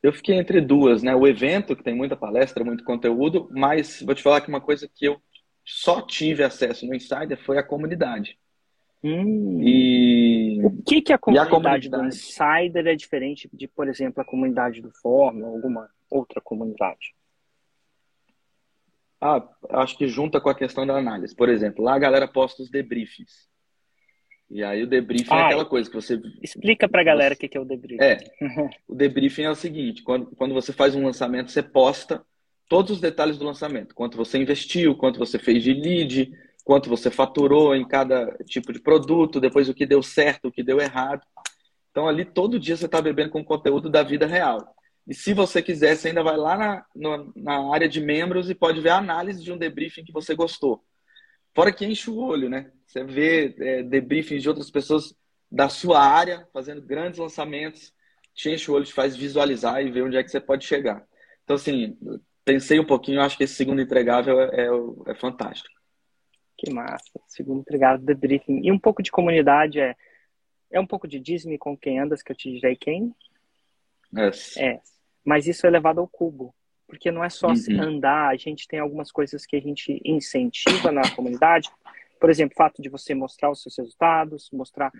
Eu 0.00 0.12
fiquei 0.12 0.36
entre 0.36 0.60
duas, 0.60 1.02
né? 1.02 1.12
O 1.12 1.26
evento, 1.26 1.74
que 1.74 1.82
tem 1.82 1.94
muita 1.94 2.16
palestra, 2.16 2.62
muito 2.62 2.84
conteúdo, 2.84 3.48
mas 3.50 4.00
vou 4.00 4.14
te 4.14 4.22
falar 4.22 4.40
que 4.40 4.48
uma 4.48 4.60
coisa 4.60 4.88
que 4.88 5.04
eu 5.04 5.20
só 5.64 6.00
tive 6.00 6.44
acesso 6.44 6.86
no 6.86 6.94
Insider 6.94 7.36
foi 7.44 7.58
a 7.58 7.64
comunidade. 7.64 8.38
Hum. 9.02 9.60
E 9.62 10.60
o 10.64 10.82
que, 10.82 11.00
que 11.00 11.12
a 11.12 11.18
comunidade, 11.18 11.48
a 11.48 11.50
comunidade 11.50 11.88
do 11.88 12.04
Insider 12.04 12.86
é 12.86 12.96
diferente 12.96 13.48
de, 13.52 13.68
por 13.68 13.88
exemplo, 13.88 14.20
a 14.20 14.24
comunidade 14.24 14.82
do 14.82 14.90
Fórmula 14.90 15.48
ou 15.48 15.54
alguma 15.54 15.88
outra 16.10 16.40
comunidade? 16.40 17.14
Ah, 19.20 19.46
acho 19.70 19.96
que 19.96 20.08
junta 20.08 20.40
com 20.40 20.48
a 20.48 20.54
questão 20.54 20.86
da 20.86 20.96
análise. 20.96 21.34
Por 21.34 21.48
exemplo, 21.48 21.84
lá 21.84 21.94
a 21.94 21.98
galera 21.98 22.28
posta 22.28 22.62
os 22.62 22.70
debriefings. 22.70 23.48
E 24.50 24.64
aí 24.64 24.82
o 24.82 24.86
debriefing 24.86 25.28
ah, 25.30 25.40
é 25.40 25.44
aquela 25.44 25.64
coisa 25.64 25.90
que 25.90 25.96
você. 25.96 26.20
Explica 26.42 26.88
pra 26.88 27.04
galera 27.04 27.34
o 27.34 27.36
que 27.36 27.56
é 27.56 27.60
o 27.60 27.64
debriefing. 27.64 28.02
É. 28.02 28.18
o 28.88 28.94
debriefing 28.94 29.42
é 29.42 29.50
o 29.50 29.54
seguinte: 29.54 30.02
quando, 30.02 30.26
quando 30.36 30.54
você 30.54 30.72
faz 30.72 30.94
um 30.94 31.04
lançamento, 31.04 31.50
você 31.50 31.62
posta 31.62 32.24
todos 32.68 32.92
os 32.92 33.00
detalhes 33.00 33.36
do 33.36 33.44
lançamento. 33.44 33.94
Quanto 33.94 34.16
você 34.16 34.38
investiu, 34.38 34.96
quanto 34.96 35.18
você 35.18 35.38
fez 35.38 35.62
de 35.62 35.74
lead, 35.74 36.32
quanto 36.68 36.90
você 36.90 37.10
faturou 37.10 37.74
em 37.74 37.82
cada 37.82 38.26
tipo 38.44 38.74
de 38.74 38.78
produto, 38.78 39.40
depois 39.40 39.70
o 39.70 39.74
que 39.74 39.86
deu 39.86 40.02
certo, 40.02 40.48
o 40.48 40.52
que 40.52 40.62
deu 40.62 40.78
errado. 40.78 41.22
Então, 41.90 42.06
ali 42.06 42.26
todo 42.26 42.60
dia 42.60 42.76
você 42.76 42.84
está 42.84 43.00
bebendo 43.00 43.30
com 43.30 43.42
conteúdo 43.42 43.88
da 43.88 44.02
vida 44.02 44.26
real. 44.26 44.76
E 45.06 45.14
se 45.14 45.32
você 45.32 45.62
quiser, 45.62 45.96
você 45.96 46.08
ainda 46.08 46.22
vai 46.22 46.36
lá 46.36 46.84
na, 46.94 47.24
na 47.34 47.72
área 47.72 47.88
de 47.88 48.02
membros 48.02 48.50
e 48.50 48.54
pode 48.54 48.82
ver 48.82 48.90
a 48.90 48.98
análise 48.98 49.42
de 49.42 49.50
um 49.50 49.56
debriefing 49.56 50.04
que 50.04 50.12
você 50.12 50.34
gostou. 50.34 50.84
Fora 51.54 51.72
que 51.72 51.86
enche 51.86 52.10
o 52.10 52.18
olho, 52.18 52.50
né? 52.50 52.70
Você 52.86 53.02
vê 53.02 53.54
é, 53.60 53.82
debriefings 53.82 54.42
de 54.42 54.50
outras 54.50 54.70
pessoas 54.70 55.14
da 55.50 55.70
sua 55.70 56.06
área 56.06 56.46
fazendo 56.52 56.82
grandes 56.82 57.18
lançamentos, 57.18 57.94
te 58.34 58.50
enche 58.50 58.70
o 58.70 58.74
olho, 58.74 58.84
te 58.84 58.92
faz 58.92 59.16
visualizar 59.16 59.82
e 59.82 59.90
ver 59.90 60.02
onde 60.02 60.18
é 60.18 60.22
que 60.22 60.30
você 60.30 60.38
pode 60.38 60.66
chegar. 60.66 61.02
Então, 61.44 61.56
assim, 61.56 61.96
pensei 62.44 62.78
um 62.78 62.84
pouquinho, 62.84 63.22
acho 63.22 63.38
que 63.38 63.44
esse 63.44 63.54
segundo 63.54 63.80
entregável 63.80 64.38
é, 64.38 64.66
é, 64.66 65.12
é 65.12 65.14
fantástico. 65.14 65.77
Que 66.58 66.72
massa. 66.72 67.20
Segundo 67.28 67.60
entregado, 67.60 68.04
debriefing. 68.04 68.60
E 68.64 68.72
um 68.72 68.78
pouco 68.78 69.02
de 69.02 69.10
comunidade 69.10 69.80
é. 69.80 69.96
É 70.70 70.78
um 70.78 70.86
pouco 70.86 71.08
de 71.08 71.18
Disney 71.18 71.56
com 71.56 71.74
quem 71.74 71.98
andas, 71.98 72.22
que 72.22 72.30
eu 72.30 72.36
te 72.36 72.52
direi 72.52 72.76
quem? 72.76 73.14
Yes. 74.14 74.54
É. 74.58 74.78
Mas 75.24 75.46
isso 75.46 75.66
é 75.66 75.70
levado 75.70 75.98
ao 75.98 76.06
cubo. 76.06 76.54
Porque 76.86 77.10
não 77.10 77.24
é 77.24 77.30
só 77.30 77.48
uhum. 77.48 77.82
andar, 77.82 78.28
a 78.28 78.36
gente 78.36 78.68
tem 78.68 78.78
algumas 78.78 79.10
coisas 79.10 79.46
que 79.46 79.56
a 79.56 79.60
gente 79.60 79.98
incentiva 80.04 80.92
na 80.92 81.02
comunidade. 81.14 81.70
Por 82.20 82.28
exemplo, 82.28 82.54
o 82.54 82.56
fato 82.56 82.82
de 82.82 82.90
você 82.90 83.14
mostrar 83.14 83.50
os 83.50 83.62
seus 83.62 83.78
resultados, 83.78 84.50
mostrar 84.52 84.92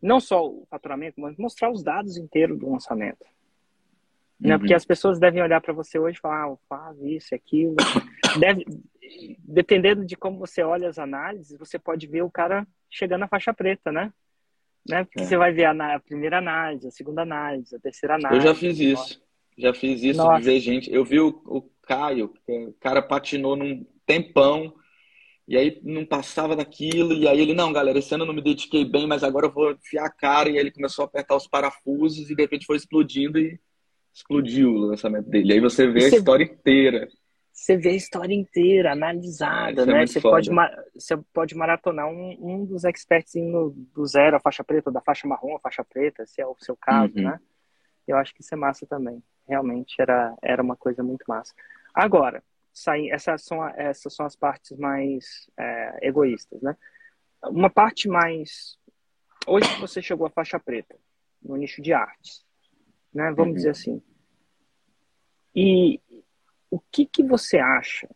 não 0.00 0.20
só 0.20 0.46
o 0.46 0.66
faturamento, 0.68 1.20
mas 1.20 1.36
mostrar 1.36 1.70
os 1.70 1.82
dados 1.82 2.16
inteiros 2.16 2.58
do 2.58 2.70
lançamento. 2.70 3.24
Né? 4.40 4.56
Porque 4.56 4.72
uhum. 4.72 4.76
as 4.76 4.84
pessoas 4.84 5.18
devem 5.18 5.42
olhar 5.42 5.60
para 5.60 5.72
você 5.72 5.98
hoje 5.98 6.18
e 6.18 6.20
falar, 6.20 6.46
ah, 6.46 6.56
faz 6.68 6.98
isso, 7.02 7.34
aquilo. 7.34 7.76
Deve, 8.38 8.64
dependendo 9.38 10.04
de 10.04 10.16
como 10.16 10.38
você 10.38 10.62
olha 10.62 10.88
as 10.88 10.98
análises, 10.98 11.58
você 11.58 11.78
pode 11.78 12.06
ver 12.06 12.22
o 12.22 12.30
cara 12.30 12.66
chegando 12.90 13.20
na 13.20 13.28
faixa 13.28 13.52
preta, 13.52 13.90
né? 13.90 14.12
né? 14.88 15.04
Porque 15.04 15.20
é. 15.20 15.24
você 15.24 15.36
vai 15.36 15.52
ver 15.52 15.64
a, 15.64 15.94
a, 15.94 16.00
primeira 16.00 16.38
análise, 16.38 16.86
a 16.86 16.90
segunda 16.90 17.22
análise, 17.22 17.74
a 17.74 17.80
terceira 17.80 18.16
análise. 18.16 18.46
Eu 18.46 18.52
já 18.52 18.58
fiz 18.58 18.78
isso. 18.78 19.22
Já 19.58 19.74
fiz 19.74 20.02
isso 20.02 20.18
Nossa. 20.18 20.38
de 20.38 20.44
ver 20.44 20.60
gente. 20.60 20.92
Eu 20.92 21.04
vi 21.04 21.20
o, 21.20 21.28
o 21.46 21.62
Caio, 21.82 22.32
o 22.48 22.72
cara 22.74 23.02
patinou 23.02 23.56
num 23.56 23.84
tempão 24.06 24.74
e 25.46 25.56
aí 25.56 25.80
não 25.82 26.06
passava 26.06 26.54
daquilo, 26.54 27.12
e 27.12 27.26
aí 27.26 27.40
ele, 27.40 27.54
não, 27.54 27.72
galera, 27.72 27.98
esse 27.98 28.14
ano 28.14 28.22
eu 28.22 28.28
não 28.28 28.34
me 28.34 28.40
dediquei 28.40 28.84
bem, 28.84 29.04
mas 29.08 29.24
agora 29.24 29.46
eu 29.46 29.52
vou 29.52 29.72
enfiar 29.72 30.04
a 30.04 30.10
cara, 30.10 30.48
e 30.48 30.52
aí 30.52 30.58
ele 30.58 30.70
começou 30.70 31.02
a 31.02 31.06
apertar 31.06 31.34
os 31.34 31.48
parafusos, 31.48 32.30
e 32.30 32.36
de 32.36 32.40
repente 32.40 32.64
foi 32.64 32.76
explodindo, 32.76 33.36
e 33.36 33.58
explodiu 34.14 34.70
o 34.70 34.78
lançamento 34.78 35.28
dele. 35.28 35.50
E 35.50 35.52
aí 35.54 35.60
você 35.60 35.88
vê 35.88 36.02
você... 36.02 36.14
a 36.14 36.18
história 36.18 36.44
inteira 36.44 37.08
você 37.52 37.76
vê 37.76 37.90
a 37.90 37.96
história 37.96 38.34
inteira, 38.34 38.92
analisada, 38.92 39.82
é 39.82 39.86
né? 39.86 40.06
Você 40.06 40.20
pode, 40.20 40.48
você 40.94 41.16
pode 41.32 41.54
maratonar 41.54 42.08
um, 42.08 42.36
um 42.40 42.64
dos 42.64 42.84
experts 42.84 43.34
indo 43.34 43.74
do 43.94 44.06
zero 44.06 44.36
à 44.36 44.40
faixa 44.40 44.64
preta, 44.64 44.90
da 44.90 45.00
faixa 45.00 45.28
marrom 45.28 45.56
à 45.56 45.60
faixa 45.60 45.84
preta, 45.84 46.26
se 46.26 46.40
é 46.40 46.46
o 46.46 46.56
seu 46.58 46.76
caso, 46.76 47.16
uhum. 47.16 47.24
né? 47.24 47.40
Eu 48.06 48.16
acho 48.16 48.34
que 48.34 48.40
isso 48.40 48.54
é 48.54 48.56
massa 48.56 48.86
também. 48.86 49.22
Realmente 49.46 49.94
era, 50.00 50.34
era 50.42 50.62
uma 50.62 50.76
coisa 50.76 51.02
muito 51.02 51.24
massa. 51.28 51.52
Agora, 51.94 52.42
sair, 52.72 53.10
essas, 53.10 53.44
são, 53.44 53.66
essas 53.68 54.14
são 54.14 54.24
as 54.24 54.36
partes 54.36 54.76
mais 54.78 55.50
é, 55.58 56.08
egoístas, 56.08 56.62
né? 56.62 56.76
Uma 57.44 57.70
parte 57.70 58.08
mais. 58.08 58.78
Hoje 59.46 59.68
você 59.80 60.00
chegou 60.00 60.26
à 60.26 60.30
faixa 60.30 60.58
preta, 60.58 60.96
no 61.42 61.56
nicho 61.56 61.82
de 61.82 61.92
artes, 61.92 62.44
né? 63.12 63.30
Vamos 63.32 63.48
uhum. 63.48 63.54
dizer 63.54 63.70
assim. 63.70 64.02
E 65.54 66.00
o 66.70 66.78
que, 66.78 67.04
que 67.04 67.22
você 67.22 67.58
acha 67.58 68.08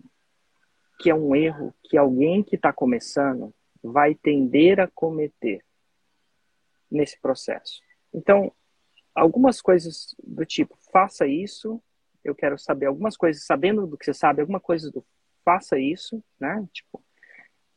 que 1.00 1.10
é 1.10 1.14
um 1.14 1.34
erro 1.34 1.74
que 1.82 1.96
alguém 1.96 2.42
que 2.42 2.56
está 2.56 2.72
começando 2.72 3.52
vai 3.82 4.14
tender 4.14 4.80
a 4.80 4.86
cometer 4.88 5.64
nesse 6.90 7.20
processo? 7.20 7.82
Então, 8.12 8.52
algumas 9.14 9.60
coisas 9.60 10.14
do 10.22 10.44
tipo, 10.46 10.76
faça 10.92 11.26
isso, 11.26 11.82
eu 12.24 12.34
quero 12.34 12.58
saber 12.58 12.86
algumas 12.86 13.16
coisas, 13.16 13.44
sabendo 13.44 13.86
do 13.86 13.98
que 13.98 14.04
você 14.04 14.14
sabe, 14.14 14.40
alguma 14.40 14.60
coisa 14.60 14.90
do 14.90 15.04
faça 15.44 15.78
isso, 15.78 16.24
né? 16.40 16.66
Tipo, 16.72 17.04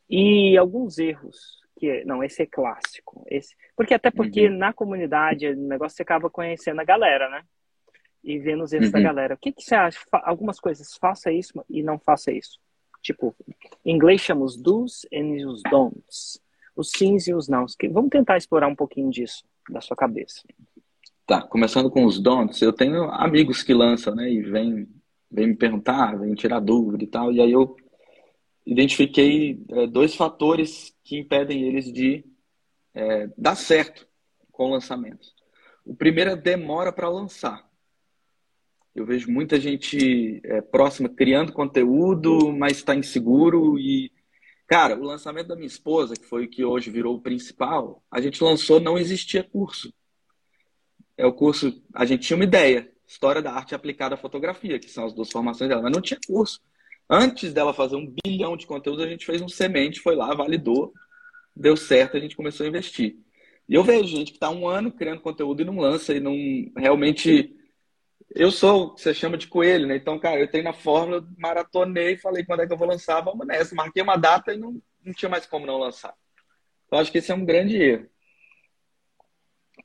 e 0.09 0.57
alguns 0.57 0.97
erros 0.97 1.59
que 1.77 2.03
não, 2.05 2.23
esse 2.23 2.41
é 2.41 2.45
clássico, 2.45 3.25
esse, 3.29 3.55
porque 3.75 3.93
até 3.93 4.09
porque 4.09 4.47
uhum. 4.47 4.57
na 4.57 4.73
comunidade 4.73 5.47
o 5.47 5.55
negócio 5.55 5.95
você 5.95 6.01
acaba 6.01 6.29
conhecendo 6.29 6.79
a 6.79 6.85
galera, 6.85 7.29
né? 7.29 7.43
E 8.27 8.37
vendo 8.37 8.65
os 8.65 8.73
erros 8.73 8.87
uhum. 8.87 8.91
da 8.91 8.99
galera. 8.99 9.35
O 9.35 9.37
que, 9.37 9.53
que 9.53 9.63
você 9.63 9.73
acha? 9.73 9.97
Algumas 10.11 10.59
coisas, 10.59 10.97
faça 10.97 11.31
isso 11.31 11.63
e 11.69 11.81
não 11.81 11.97
faça 11.97 12.29
isso. 12.29 12.59
Tipo, 13.01 13.33
em 13.85 13.95
inglês 13.95 14.19
chama 14.19 14.43
os 14.43 14.57
do's 14.57 15.07
e 15.09 15.45
os 15.45 15.61
don'ts. 15.63 16.37
Os 16.75 16.91
sims 16.91 17.27
e 17.27 17.33
os 17.33 17.47
nãos. 17.47 17.75
Vamos 17.89 18.09
tentar 18.09 18.35
explorar 18.35 18.67
um 18.67 18.75
pouquinho 18.75 19.09
disso 19.09 19.45
da 19.69 19.79
sua 19.79 19.95
cabeça. 19.95 20.43
Tá, 21.25 21.41
começando 21.41 21.89
com 21.89 22.03
os 22.03 22.19
don'ts, 22.19 22.61
eu 22.61 22.73
tenho 22.73 23.03
amigos 23.11 23.63
que 23.63 23.73
lançam, 23.73 24.13
né, 24.13 24.29
e 24.29 24.41
vêm 24.41 24.87
vem 25.29 25.47
me 25.47 25.55
perguntar, 25.55 26.17
vêm 26.17 26.33
tirar 26.35 26.61
dúvida 26.61 27.03
e 27.03 27.07
tal, 27.07 27.33
e 27.33 27.41
aí 27.41 27.51
eu 27.51 27.75
identifiquei 28.65 29.61
é, 29.69 29.87
dois 29.87 30.15
fatores 30.15 30.95
que 31.03 31.17
impedem 31.17 31.63
eles 31.63 31.91
de 31.91 32.23
é, 32.93 33.29
dar 33.37 33.55
certo 33.55 34.07
com 34.51 34.67
o 34.67 34.71
lançamento. 34.71 35.27
O 35.85 35.93
primeiro 35.93 36.31
é 36.31 36.35
demora 36.35 36.93
para 36.93 37.09
lançar. 37.09 37.66
Eu 38.97 39.05
vejo 39.05 39.29
muita 39.29 39.59
gente 39.61 40.41
é, 40.43 40.59
próxima 40.59 41.07
criando 41.07 41.53
conteúdo, 41.53 42.51
mas 42.51 42.77
está 42.77 42.95
inseguro. 42.95 43.77
E, 43.77 44.11
cara, 44.65 44.97
o 44.97 45.03
lançamento 45.03 45.49
da 45.49 45.55
minha 45.55 45.67
esposa, 45.67 46.15
que 46.15 46.25
foi 46.25 46.45
o 46.45 46.49
que 46.49 46.65
hoje 46.65 46.89
virou 46.89 47.15
o 47.15 47.21
principal, 47.21 48.03
a 48.09 48.19
gente 48.19 48.43
lançou, 48.43 48.79
não 48.79 48.97
existia 48.97 49.43
curso. 49.43 49.93
É 51.15 51.27
o 51.27 51.31
curso, 51.31 51.79
a 51.93 52.05
gente 52.05 52.25
tinha 52.25 52.35
uma 52.35 52.43
ideia, 52.43 52.91
História 53.05 53.39
da 53.39 53.51
Arte 53.51 53.75
Aplicada 53.75 54.15
à 54.15 54.17
Fotografia, 54.17 54.79
que 54.79 54.89
são 54.89 55.05
as 55.05 55.13
duas 55.13 55.29
formações 55.29 55.69
dela, 55.69 55.83
mas 55.83 55.91
não 55.91 56.01
tinha 56.01 56.19
curso. 56.25 56.59
Antes 57.07 57.53
dela 57.53 57.75
fazer 57.75 57.97
um 57.97 58.11
bilhão 58.25 58.57
de 58.57 58.65
conteúdos, 58.65 59.05
a 59.05 59.07
gente 59.07 59.27
fez 59.27 59.43
um 59.43 59.47
semente, 59.47 59.99
foi 59.99 60.15
lá, 60.15 60.33
validou, 60.33 60.91
deu 61.55 61.77
certo, 61.77 62.17
a 62.17 62.19
gente 62.19 62.35
começou 62.35 62.65
a 62.65 62.69
investir. 62.69 63.15
E 63.69 63.75
eu 63.75 63.83
vejo 63.83 64.07
gente 64.07 64.31
que 64.31 64.37
está 64.37 64.49
um 64.49 64.67
ano 64.67 64.91
criando 64.91 65.21
conteúdo 65.21 65.61
e 65.61 65.65
não 65.65 65.77
lança, 65.77 66.15
e 66.15 66.19
não 66.19 66.35
realmente. 66.75 67.53
Eu 68.35 68.51
sou 68.51 68.85
o 68.85 68.93
que 68.93 69.01
você 69.01 69.13
chama 69.13 69.37
de 69.37 69.47
coelho, 69.47 69.87
né? 69.87 69.95
Então, 69.95 70.19
cara, 70.19 70.39
eu 70.39 70.45
entrei 70.45 70.61
na 70.61 70.73
fórmula, 70.73 71.27
maratonei, 71.37 72.17
falei 72.17 72.43
quando 72.43 72.61
é 72.61 72.67
que 72.67 72.73
eu 72.73 72.77
vou 72.77 72.87
lançar, 72.87 73.21
vamos 73.21 73.47
nessa. 73.47 73.73
Marquei 73.73 74.03
uma 74.03 74.17
data 74.17 74.53
e 74.53 74.57
não, 74.57 74.81
não 75.03 75.13
tinha 75.13 75.29
mais 75.29 75.45
como 75.45 75.65
não 75.65 75.77
lançar. 75.77 76.13
Então, 76.85 76.99
acho 76.99 77.11
que 77.11 77.19
esse 77.19 77.31
é 77.31 77.35
um 77.35 77.45
grande 77.45 77.77
erro. 77.77 78.09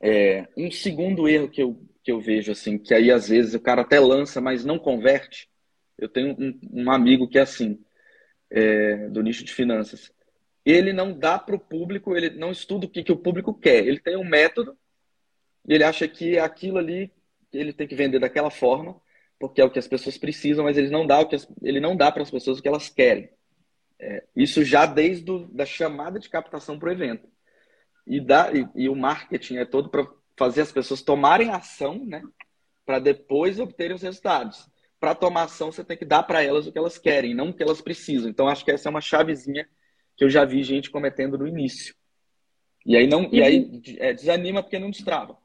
É, 0.01 0.47
um 0.57 0.69
segundo 0.69 1.27
erro 1.27 1.49
que 1.49 1.63
eu, 1.63 1.81
que 2.03 2.11
eu 2.11 2.19
vejo, 2.19 2.51
assim, 2.51 2.77
que 2.77 2.93
aí 2.93 3.09
às 3.09 3.29
vezes 3.29 3.53
o 3.53 3.59
cara 3.59 3.81
até 3.81 3.99
lança, 3.99 4.41
mas 4.41 4.65
não 4.65 4.77
converte, 4.77 5.49
eu 5.97 6.09
tenho 6.09 6.35
um, 6.37 6.59
um 6.83 6.91
amigo 6.91 7.27
que 7.27 7.37
é 7.37 7.41
assim, 7.41 7.79
é, 8.49 9.07
do 9.09 9.23
nicho 9.23 9.45
de 9.45 9.53
finanças. 9.53 10.11
Ele 10.65 10.91
não 10.91 11.17
dá 11.17 11.39
para 11.39 11.55
o 11.55 11.59
público, 11.59 12.15
ele 12.15 12.31
não 12.31 12.51
estuda 12.51 12.85
o 12.85 12.89
que, 12.89 13.03
que 13.03 13.11
o 13.11 13.17
público 13.17 13.53
quer. 13.53 13.85
Ele 13.85 13.99
tem 13.99 14.17
um 14.17 14.23
método 14.23 14.77
ele 15.67 15.83
acha 15.83 16.07
que 16.07 16.37
aquilo 16.37 16.77
ali 16.77 17.11
ele 17.53 17.73
tem 17.73 17.87
que 17.87 17.95
vender 17.95 18.19
daquela 18.19 18.49
forma, 18.49 18.99
porque 19.39 19.61
é 19.61 19.65
o 19.65 19.69
que 19.69 19.79
as 19.79 19.87
pessoas 19.87 20.17
precisam, 20.17 20.65
mas 20.65 20.77
ele 20.77 20.89
não 20.89 21.05
dá 21.05 21.19
o 21.19 21.27
que 21.27 21.35
as, 21.35 21.47
ele 21.61 21.79
não 21.79 21.95
dá 21.95 22.11
para 22.11 22.23
as 22.23 22.31
pessoas 22.31 22.59
o 22.59 22.61
que 22.61 22.67
elas 22.67 22.89
querem. 22.89 23.29
É, 23.99 24.23
isso 24.35 24.63
já 24.63 24.85
desde 24.85 25.23
do, 25.23 25.47
da 25.47 25.65
chamada 25.65 26.19
de 26.19 26.29
captação 26.29 26.77
para 26.77 26.89
o 26.89 26.91
evento. 26.91 27.27
E, 28.05 28.19
dá, 28.19 28.51
e, 28.53 28.67
e 28.75 28.89
o 28.89 28.95
marketing 28.95 29.57
é 29.57 29.65
todo 29.65 29.89
para 29.89 30.05
fazer 30.37 30.61
as 30.61 30.71
pessoas 30.71 31.01
tomarem 31.01 31.51
ação, 31.51 32.03
né? 32.03 32.21
Para 32.85 32.99
depois 32.99 33.59
obterem 33.59 33.95
os 33.95 34.01
resultados 34.01 34.67
para 35.03 35.13
tomar 35.13 35.43
ação, 35.43 35.69
você 35.69 35.83
tem 35.83 35.97
que 35.97 36.05
dar 36.05 36.23
para 36.23 36.41
elas 36.41 36.65
o 36.65 36.71
que 36.71 36.77
elas 36.77 36.97
querem, 36.97 37.35
não 37.35 37.49
o 37.49 37.53
que 37.53 37.61
elas 37.61 37.81
precisam. 37.81 38.29
Então, 38.29 38.47
acho 38.47 38.63
que 38.63 38.71
essa 38.71 38.87
é 38.87 38.89
uma 38.89 39.01
chavezinha 39.01 39.67
que 40.15 40.23
eu 40.23 40.29
já 40.29 40.45
vi 40.45 40.63
gente 40.63 40.89
cometendo 40.89 41.37
no 41.37 41.45
início. 41.45 41.93
E 42.85 42.95
aí 42.95 43.05
não, 43.05 43.27
e, 43.29 43.43
aí 43.43 43.81
é, 43.97 44.13
desanima 44.13 44.63
porque 44.63 44.79
não 44.79 44.89
destrava. 44.89 45.37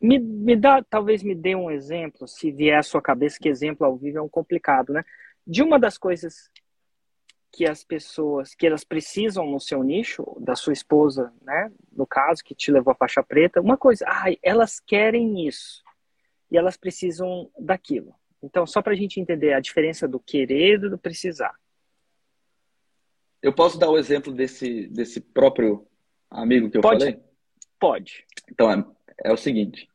Me, 0.00 0.18
me 0.18 0.56
dá, 0.56 0.82
talvez 0.82 1.22
me 1.22 1.34
dê 1.34 1.54
um 1.54 1.70
exemplo, 1.70 2.26
se 2.26 2.50
vier 2.50 2.78
à 2.78 2.82
sua 2.82 3.02
cabeça, 3.02 3.38
que 3.38 3.48
exemplo 3.48 3.86
ao 3.86 3.96
vivo 3.96 4.18
é 4.18 4.22
um 4.22 4.28
complicado, 4.28 4.92
né? 4.92 5.04
De 5.46 5.62
uma 5.62 5.78
das 5.78 5.98
coisas 5.98 6.50
que 7.52 7.66
as 7.66 7.82
pessoas, 7.82 8.54
que 8.54 8.66
elas 8.66 8.84
precisam 8.84 9.44
no 9.44 9.60
seu 9.60 9.82
nicho, 9.82 10.24
da 10.40 10.54
sua 10.54 10.72
esposa, 10.72 11.32
né? 11.42 11.70
No 11.92 12.06
caso, 12.06 12.44
que 12.44 12.54
te 12.54 12.70
levou 12.70 12.92
a 12.92 12.96
faixa 12.96 13.22
preta, 13.22 13.60
uma 13.60 13.76
coisa, 13.76 14.04
ai, 14.08 14.38
elas 14.42 14.80
querem 14.80 15.46
isso. 15.46 15.82
E 16.50 16.56
elas 16.56 16.76
precisam 16.76 17.50
daquilo. 17.58 18.14
Então, 18.42 18.66
só 18.66 18.80
para 18.80 18.92
a 18.92 18.96
gente 18.96 19.20
entender 19.20 19.52
a 19.52 19.60
diferença 19.60 20.08
do 20.08 20.18
querer 20.18 20.76
e 20.76 20.88
do 20.88 20.98
precisar. 20.98 21.54
Eu 23.42 23.52
posso 23.52 23.78
dar 23.78 23.90
o 23.90 23.98
exemplo 23.98 24.32
desse, 24.32 24.86
desse 24.88 25.20
próprio 25.20 25.86
amigo 26.30 26.70
que 26.70 26.78
eu 26.78 26.82
Pode? 26.82 27.04
falei? 27.04 27.20
Pode. 27.78 28.26
Então, 28.50 28.70
é, 28.70 28.84
é 29.24 29.32
o 29.32 29.36
seguinte. 29.36 29.89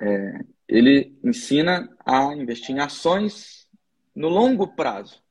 É, 0.00 0.40
ele 0.68 1.18
ensina 1.24 1.88
a 2.04 2.34
investir 2.34 2.74
em 2.74 2.80
ações 2.80 3.68
no 4.14 4.28
longo 4.28 4.74
prazo. 4.74 5.22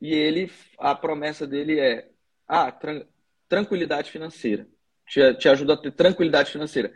E 0.00 0.12
ele, 0.12 0.50
a 0.78 0.94
promessa 0.94 1.46
dele 1.46 1.78
é, 1.78 2.10
ah, 2.48 2.70
tran 2.72 3.06
tranquilidade 3.48 4.10
financeira. 4.10 4.66
Te, 5.06 5.34
te 5.34 5.48
ajuda 5.48 5.74
a 5.74 5.76
ter 5.76 5.92
tranquilidade 5.92 6.50
financeira. 6.50 6.92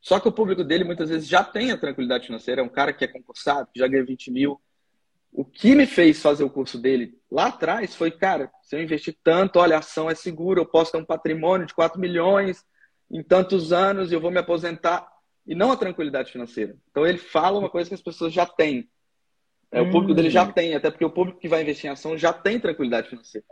Só 0.00 0.20
que 0.20 0.28
o 0.28 0.32
público 0.32 0.62
dele 0.62 0.84
muitas 0.84 1.10
vezes 1.10 1.26
já 1.28 1.42
tem 1.42 1.72
a 1.72 1.76
tranquilidade 1.76 2.26
financeira, 2.26 2.60
é 2.60 2.64
um 2.64 2.68
cara 2.68 2.92
que 2.92 3.04
é 3.04 3.08
concursado, 3.08 3.68
que 3.72 3.80
já 3.80 3.88
ganha 3.88 4.04
20 4.04 4.30
mil. 4.30 4.60
O 5.32 5.44
que 5.44 5.74
me 5.74 5.84
fez 5.84 6.22
fazer 6.22 6.44
o 6.44 6.50
curso 6.50 6.78
dele 6.78 7.18
lá 7.28 7.48
atrás 7.48 7.94
foi, 7.94 8.12
cara, 8.12 8.50
se 8.62 8.76
eu 8.76 8.82
investir 8.82 9.16
tanto, 9.22 9.58
olha, 9.58 9.76
a 9.76 9.80
ação 9.80 10.08
é 10.08 10.14
segura, 10.14 10.60
eu 10.60 10.66
posso 10.66 10.92
ter 10.92 10.98
um 10.98 11.04
patrimônio 11.04 11.66
de 11.66 11.74
4 11.74 12.00
milhões 12.00 12.64
em 13.10 13.22
tantos 13.22 13.72
anos 13.72 14.10
e 14.10 14.14
eu 14.14 14.20
vou 14.20 14.30
me 14.30 14.38
aposentar. 14.38 15.06
E 15.46 15.54
não 15.54 15.70
a 15.70 15.76
tranquilidade 15.76 16.32
financeira. 16.32 16.76
Então 16.90 17.06
ele 17.06 17.18
fala 17.18 17.58
uma 17.58 17.70
coisa 17.70 17.88
que 17.88 17.94
as 17.94 18.02
pessoas 18.02 18.32
já 18.32 18.44
têm. 18.44 18.88
É, 19.70 19.80
o 19.80 19.90
público 19.90 20.14
dele 20.14 20.30
já 20.30 20.44
hum. 20.44 20.52
tem, 20.52 20.74
até 20.74 20.90
porque 20.90 21.04
o 21.04 21.10
público 21.10 21.38
que 21.38 21.48
vai 21.48 21.62
investir 21.62 21.88
em 21.88 21.92
ação 21.92 22.16
já 22.16 22.32
tem 22.32 22.58
tranquilidade 22.58 23.08
financeira. 23.08 23.46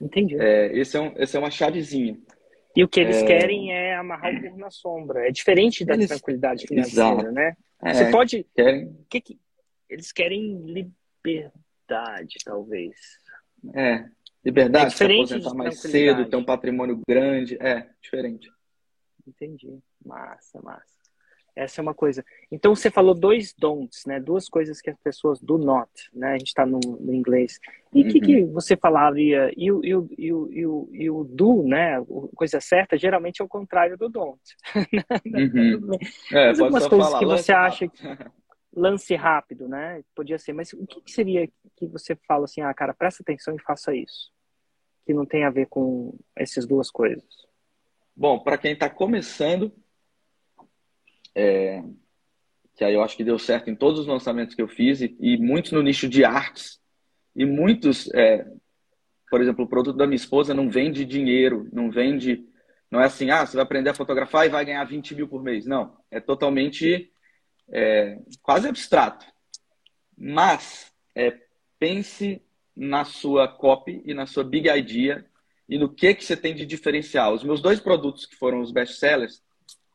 Entendi. 0.00 0.36
É, 0.38 0.76
esse, 0.76 0.96
é 0.96 1.00
um, 1.00 1.12
esse 1.16 1.36
é 1.36 1.40
uma 1.40 1.50
chavezinha. 1.50 2.18
E 2.76 2.82
o 2.82 2.88
que 2.88 3.00
eles 3.00 3.18
é... 3.18 3.26
querem 3.26 3.72
é 3.72 3.94
amarrar 3.94 4.34
o 4.34 4.40
burro 4.40 4.58
na 4.58 4.70
sombra. 4.70 5.28
É 5.28 5.30
diferente 5.30 5.84
da 5.84 5.94
eles... 5.94 6.08
tranquilidade 6.08 6.66
financeira, 6.66 7.10
Exato. 7.10 7.32
né? 7.32 7.56
É, 7.82 7.94
Você 7.94 8.10
pode. 8.10 8.46
Querem... 8.54 8.98
Que 9.08 9.20
que... 9.20 9.40
Eles 9.88 10.10
querem 10.10 10.60
liberdade, 10.66 12.36
talvez. 12.44 12.96
É. 13.74 14.06
Liberdade, 14.44 14.86
é 14.86 14.90
se 14.90 15.04
aposentar 15.04 15.54
mais 15.54 15.80
cedo, 15.80 16.28
ter 16.28 16.36
um 16.36 16.44
patrimônio 16.44 17.00
grande. 17.08 17.56
É, 17.60 17.88
diferente. 18.02 18.50
Entendi. 19.26 19.78
Massa, 20.04 20.60
massa. 20.60 20.93
Essa 21.56 21.80
é 21.80 21.82
uma 21.82 21.94
coisa. 21.94 22.24
Então 22.50 22.74
você 22.74 22.90
falou 22.90 23.14
dois 23.14 23.54
don'ts, 23.56 24.04
né? 24.06 24.18
Duas 24.18 24.48
coisas 24.48 24.80
que 24.80 24.90
as 24.90 24.98
pessoas 24.98 25.40
do 25.40 25.56
not, 25.56 25.90
né? 26.12 26.32
A 26.32 26.38
gente 26.38 26.48
está 26.48 26.66
no, 26.66 26.80
no, 26.80 27.14
inglês. 27.14 27.60
E 27.92 28.02
o 28.02 28.04
uhum. 28.04 28.10
que, 28.10 28.20
que 28.20 28.42
uhum. 28.42 28.52
você 28.52 28.76
falaria? 28.76 29.52
E 29.56 29.70
o, 29.70 29.84
e, 29.84 29.94
o, 29.94 30.08
e, 30.18 30.32
o, 30.32 30.52
e, 30.52 30.66
o, 30.66 30.88
e 30.92 31.10
o 31.10 31.24
do, 31.24 31.62
né? 31.62 32.02
Coisa 32.34 32.60
certa, 32.60 32.98
geralmente 32.98 33.40
é 33.40 33.44
o 33.44 33.48
contrário 33.48 33.96
do 33.96 34.08
don't. 34.08 34.40
Uhum. 35.26 35.96
é, 36.32 36.48
Mas 36.48 36.60
algumas 36.60 36.86
coisas 36.86 37.08
falar, 37.08 37.18
que 37.18 37.26
você 37.26 37.52
acha 37.52 37.88
que 37.88 38.02
lance 38.74 39.14
rápido, 39.14 39.68
né? 39.68 40.02
Podia 40.14 40.38
ser. 40.38 40.52
Mas 40.52 40.72
o 40.72 40.86
que, 40.86 41.00
que 41.00 41.12
seria 41.12 41.46
que 41.76 41.86
você 41.86 42.16
fala 42.26 42.44
assim, 42.44 42.60
ah, 42.62 42.74
cara, 42.74 42.92
presta 42.92 43.22
atenção 43.22 43.54
e 43.54 43.62
faça 43.62 43.94
isso? 43.94 44.32
Que 45.06 45.14
não 45.14 45.24
tem 45.24 45.44
a 45.44 45.50
ver 45.50 45.66
com 45.66 46.16
essas 46.34 46.66
duas 46.66 46.90
coisas. 46.90 47.24
Bom, 48.16 48.38
para 48.38 48.58
quem 48.58 48.72
está 48.72 48.88
começando, 48.88 49.72
é, 51.34 51.82
que 52.76 52.84
aí 52.84 52.94
eu 52.94 53.02
acho 53.02 53.16
que 53.16 53.24
deu 53.24 53.38
certo 53.38 53.70
em 53.70 53.74
todos 53.74 54.00
os 54.00 54.06
lançamentos 54.06 54.54
que 54.54 54.62
eu 54.62 54.68
fiz 54.68 55.00
e, 55.00 55.16
e 55.20 55.36
muitos 55.38 55.72
no 55.72 55.82
nicho 55.82 56.08
de 56.08 56.24
artes 56.24 56.80
e 57.34 57.44
muitos, 57.44 58.12
é, 58.14 58.46
por 59.30 59.40
exemplo, 59.40 59.64
o 59.64 59.68
produto 59.68 59.96
da 59.96 60.06
minha 60.06 60.16
esposa 60.16 60.54
não 60.54 60.70
vende 60.70 61.04
dinheiro, 61.04 61.68
não 61.72 61.90
vende, 61.90 62.44
não 62.90 63.00
é 63.00 63.06
assim, 63.06 63.30
ah, 63.30 63.44
você 63.44 63.56
vai 63.56 63.64
aprender 63.64 63.90
a 63.90 63.94
fotografar 63.94 64.46
e 64.46 64.50
vai 64.50 64.64
ganhar 64.64 64.84
20 64.84 65.14
mil 65.14 65.28
por 65.28 65.42
mês. 65.42 65.66
Não, 65.66 65.96
é 66.10 66.20
totalmente 66.20 67.10
é, 67.68 68.18
quase 68.40 68.68
abstrato. 68.68 69.26
Mas 70.16 70.92
é, 71.14 71.36
pense 71.78 72.40
na 72.76 73.04
sua 73.04 73.48
copy 73.48 74.02
e 74.04 74.14
na 74.14 74.26
sua 74.26 74.44
big 74.44 74.68
idea 74.68 75.24
e 75.68 75.78
no 75.78 75.92
que 75.92 76.14
que 76.14 76.24
você 76.24 76.36
tem 76.36 76.54
de 76.54 76.66
diferencial. 76.66 77.34
Os 77.34 77.44
meus 77.44 77.60
dois 77.60 77.80
produtos 77.80 78.26
que 78.26 78.36
foram 78.36 78.60
os 78.60 78.70
best 78.70 78.98
sellers 78.98 79.42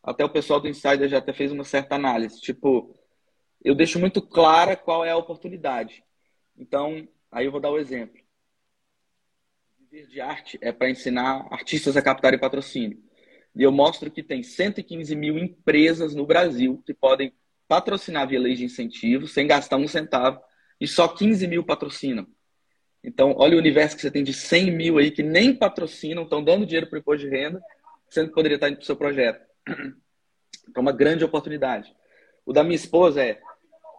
até 0.03 0.23
o 0.23 0.29
pessoal 0.29 0.59
do 0.59 0.67
Insider 0.67 1.07
já 1.09 1.17
até 1.17 1.33
fez 1.33 1.51
uma 1.51 1.63
certa 1.63 1.95
análise. 1.95 2.39
Tipo, 2.39 2.95
eu 3.63 3.75
deixo 3.75 3.99
muito 3.99 4.21
clara 4.21 4.75
qual 4.75 5.03
é 5.03 5.12
a 5.12 5.17
oportunidade. 5.17 6.03
Então, 6.57 7.07
aí 7.31 7.45
eu 7.45 7.51
vou 7.51 7.59
dar 7.59 7.69
o 7.69 7.75
um 7.75 7.79
exemplo. 7.79 8.19
Viver 9.77 10.07
de 10.07 10.21
arte 10.21 10.57
é 10.62 10.71
para 10.71 10.89
ensinar 10.89 11.47
artistas 11.51 11.97
a 11.97 12.01
captarem 12.01 12.39
patrocínio. 12.39 13.01
E 13.55 13.63
eu 13.63 13.71
mostro 13.71 14.12
que 14.12 14.23
tem 14.23 14.43
115 14.43 15.15
mil 15.15 15.38
empresas 15.38 16.15
no 16.15 16.25
Brasil 16.25 16.81
que 16.85 16.93
podem 16.93 17.33
patrocinar 17.67 18.27
via 18.27 18.39
lei 18.39 18.55
de 18.55 18.63
incentivo 18.63 19.27
sem 19.27 19.47
gastar 19.47 19.77
um 19.77 19.88
centavo 19.88 20.41
e 20.79 20.88
só 20.88 21.07
15 21.07 21.47
mil 21.47 21.63
patrocinam. 21.63 22.27
Então, 23.03 23.33
olha 23.38 23.55
o 23.55 23.59
universo 23.59 23.95
que 23.95 24.01
você 24.01 24.12
tem 24.12 24.23
de 24.23 24.33
100 24.33 24.71
mil 24.71 24.97
aí 24.97 25.12
que 25.12 25.23
nem 25.23 25.55
patrocinam, 25.55 26.23
estão 26.23 26.43
dando 26.43 26.65
dinheiro 26.65 26.88
para 26.88 26.97
o 26.97 26.99
imposto 26.99 27.27
de 27.27 27.29
renda, 27.29 27.62
sendo 28.09 28.29
que 28.29 28.35
poderia 28.35 28.55
estar 28.55 28.69
indo 28.69 28.77
para 28.77 28.83
o 28.83 28.85
seu 28.85 28.95
projeto. 28.95 29.48
É 30.76 30.80
uma 30.80 30.91
grande 30.91 31.26
oportunidade. 31.26 31.93
O 32.45 32.54
da 32.54 32.63
minha 32.63 32.76
esposa 32.76 33.24
é, 33.24 33.41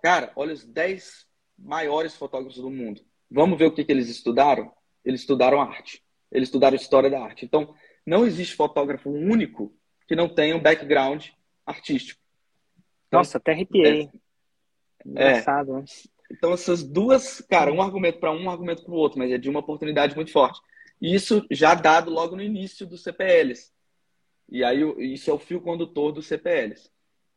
cara, 0.03 0.33
olha 0.37 0.53
os 0.53 0.65
10 0.65 1.27
maiores 1.59 2.15
fotógrafos 2.15 2.61
do 2.61 2.71
mundo. 2.71 3.01
Vamos 3.31 3.59
ver 3.59 3.67
o 3.67 3.73
que, 3.73 3.85
que 3.85 3.93
eles 3.93 4.09
estudaram? 4.09 4.73
Eles 5.05 5.21
estudaram 5.21 5.61
arte. 5.61 6.03
Eles 6.31 6.49
estudaram 6.49 6.77
história 6.77 7.11
da 7.11 7.21
arte. 7.23 7.45
Então, 7.45 7.75
não 8.07 8.25
existe 8.27 8.55
fotógrafo 8.55 9.11
único 9.11 9.75
que 10.07 10.17
não 10.17 10.29
tenha 10.29 10.57
um 10.57 10.63
background 10.63 11.29
artístico. 11.67 12.21
Então, 13.07 13.21
Nossa, 13.21 13.39
até 13.39 13.53
arrepiei. 13.53 14.09
É, 15.05 15.09
Engraçado, 15.09 15.73
né? 15.75 15.85
Então, 16.31 16.53
essas 16.53 16.83
duas, 16.83 17.41
cara, 17.41 17.73
um 17.73 17.83
argumento 17.83 18.21
para 18.21 18.33
um, 18.33 18.45
um 18.45 18.51
argumento 18.51 18.85
para 18.85 18.93
o 18.93 18.97
outro, 18.97 19.19
mas 19.19 19.33
é 19.33 19.39
de 19.39 19.51
uma 19.51 19.61
oportunidade 19.61 20.15
muito 20.15 20.31
forte. 20.31 20.61
E 21.01 21.15
isso 21.15 21.45
já 21.51 21.75
dado 21.75 22.11
logo 22.11 22.37
no 22.37 22.43
início 22.43 22.87
dos 22.87 23.03
CPLs. 23.03 23.73
E 24.51 24.65
aí 24.65 24.83
isso 25.15 25.31
é 25.31 25.33
o 25.33 25.39
fio 25.39 25.61
condutor 25.61 26.13
dos 26.13 26.27
CPLs. 26.27 26.91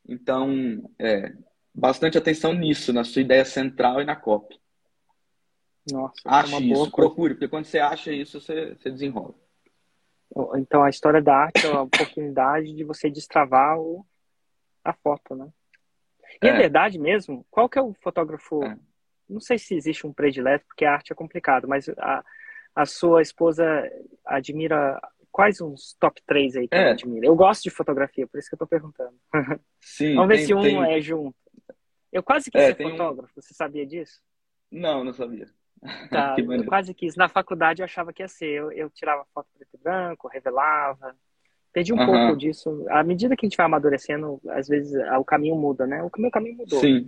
Então, 0.07 0.89
é, 0.99 1.33
bastante 1.73 2.17
atenção 2.17 2.53
nisso, 2.53 2.91
na 2.91 3.03
sua 3.03 3.21
ideia 3.21 3.45
central 3.45 4.01
e 4.01 4.05
na 4.05 4.15
copy. 4.15 4.59
Nossa, 5.91 6.15
ache 6.25 6.55
é 6.55 6.59
isso, 6.59 6.91
procure, 6.91 7.33
porque 7.33 7.47
quando 7.47 7.65
você 7.65 7.79
acha 7.79 8.11
isso, 8.11 8.39
você, 8.39 8.75
você 8.75 8.89
desenrola. 8.89 9.35
Então 10.55 10.83
a 10.83 10.89
história 10.89 11.21
da 11.21 11.35
arte 11.35 11.67
é 11.67 11.71
a 11.71 11.81
oportunidade 11.81 12.73
de 12.73 12.83
você 12.83 13.09
destravar 13.09 13.77
o, 13.77 14.05
a 14.83 14.93
foto, 14.93 15.35
né? 15.35 15.49
E 16.41 16.47
é. 16.47 16.49
é 16.49 16.57
verdade 16.57 16.97
mesmo? 16.97 17.45
Qual 17.51 17.69
que 17.69 17.77
é 17.77 17.81
o 17.81 17.93
fotógrafo? 18.01 18.63
É. 18.63 18.77
Não 19.29 19.39
sei 19.39 19.57
se 19.57 19.75
existe 19.75 20.07
um 20.07 20.13
predileto, 20.13 20.65
porque 20.65 20.85
a 20.85 20.93
arte 20.93 21.11
é 21.11 21.15
complicado, 21.15 21.67
mas 21.67 21.87
a, 21.89 22.23
a 22.75 22.85
sua 22.85 23.21
esposa 23.21 23.63
admira 24.25 24.99
quais 25.33 25.59
uns 25.59 25.97
top 25.99 26.21
3 26.25 26.55
aí 26.57 26.67
que 26.67 26.75
é. 26.75 26.81
ela 26.81 26.91
admira? 26.91 27.25
Eu 27.25 27.35
gosto 27.35 27.63
de 27.63 27.71
fotografia, 27.71 28.27
por 28.27 28.37
isso 28.37 28.47
que 28.47 28.53
eu 28.53 28.59
tô 28.59 28.67
perguntando. 28.67 29.15
Sim. 29.81 30.13
Vamos 30.13 30.29
ver 30.29 30.37
tem, 30.37 30.45
se 30.45 30.53
um 30.53 30.61
tem... 30.61 30.93
é 30.93 31.01
junto. 31.01 31.35
Eu 32.11 32.21
quase 32.21 32.51
quis 32.51 32.61
é, 32.61 32.67
ser 32.67 32.83
fotógrafo, 32.83 33.33
um... 33.35 33.41
você 33.41 33.53
sabia 33.53 33.85
disso? 33.85 34.21
Não, 34.71 35.03
não 35.03 35.11
sabia. 35.11 35.47
Tá, 36.09 36.35
eu 36.39 36.65
quase 36.65 36.93
quis. 36.93 37.15
Na 37.15 37.27
faculdade 37.27 37.81
eu 37.81 37.85
achava 37.85 38.13
que 38.13 38.21
ia 38.21 38.27
ser. 38.27 38.51
Eu, 38.51 38.71
eu 38.71 38.89
tirava 38.91 39.25
foto 39.33 39.47
preto 39.57 39.73
e 39.73 39.83
branco, 39.83 40.27
revelava. 40.27 41.15
Perdi 41.73 41.91
um 41.91 41.97
uhum. 41.97 42.05
pouco 42.05 42.37
disso. 42.37 42.85
À 42.89 43.03
medida 43.03 43.35
que 43.35 43.45
a 43.45 43.49
gente 43.49 43.57
vai 43.57 43.65
amadurecendo, 43.65 44.39
às 44.49 44.67
vezes 44.67 44.93
o 45.19 45.25
caminho 45.25 45.55
muda, 45.55 45.87
né? 45.87 46.03
O 46.03 46.11
meu 46.19 46.29
caminho 46.29 46.57
mudou. 46.57 46.79
Sim. 46.79 47.07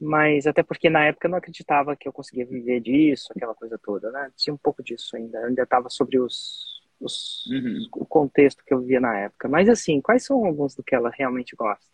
Mas 0.00 0.48
até 0.48 0.64
porque 0.64 0.90
na 0.90 1.04
época 1.04 1.28
eu 1.28 1.30
não 1.30 1.38
acreditava 1.38 1.94
que 1.94 2.08
eu 2.08 2.12
conseguia 2.12 2.44
viver 2.44 2.80
disso, 2.80 3.32
aquela 3.34 3.54
coisa 3.54 3.78
toda, 3.78 4.10
né? 4.10 4.32
Tinha 4.36 4.52
um 4.52 4.58
pouco 4.58 4.82
disso 4.82 5.16
ainda. 5.16 5.38
Eu 5.38 5.46
ainda 5.46 5.62
estava 5.62 5.88
sobre 5.88 6.18
os, 6.18 6.81
os 7.02 7.46
uhum. 7.46 7.88
o 7.96 8.06
contexto 8.06 8.64
que 8.64 8.72
eu 8.72 8.80
vivia 8.80 9.00
na 9.00 9.18
época. 9.18 9.48
Mas 9.48 9.68
assim, 9.68 10.00
quais 10.00 10.24
são 10.24 10.44
alguns 10.44 10.74
do 10.74 10.82
que 10.82 10.94
ela 10.94 11.10
realmente 11.10 11.56
gosta? 11.56 11.92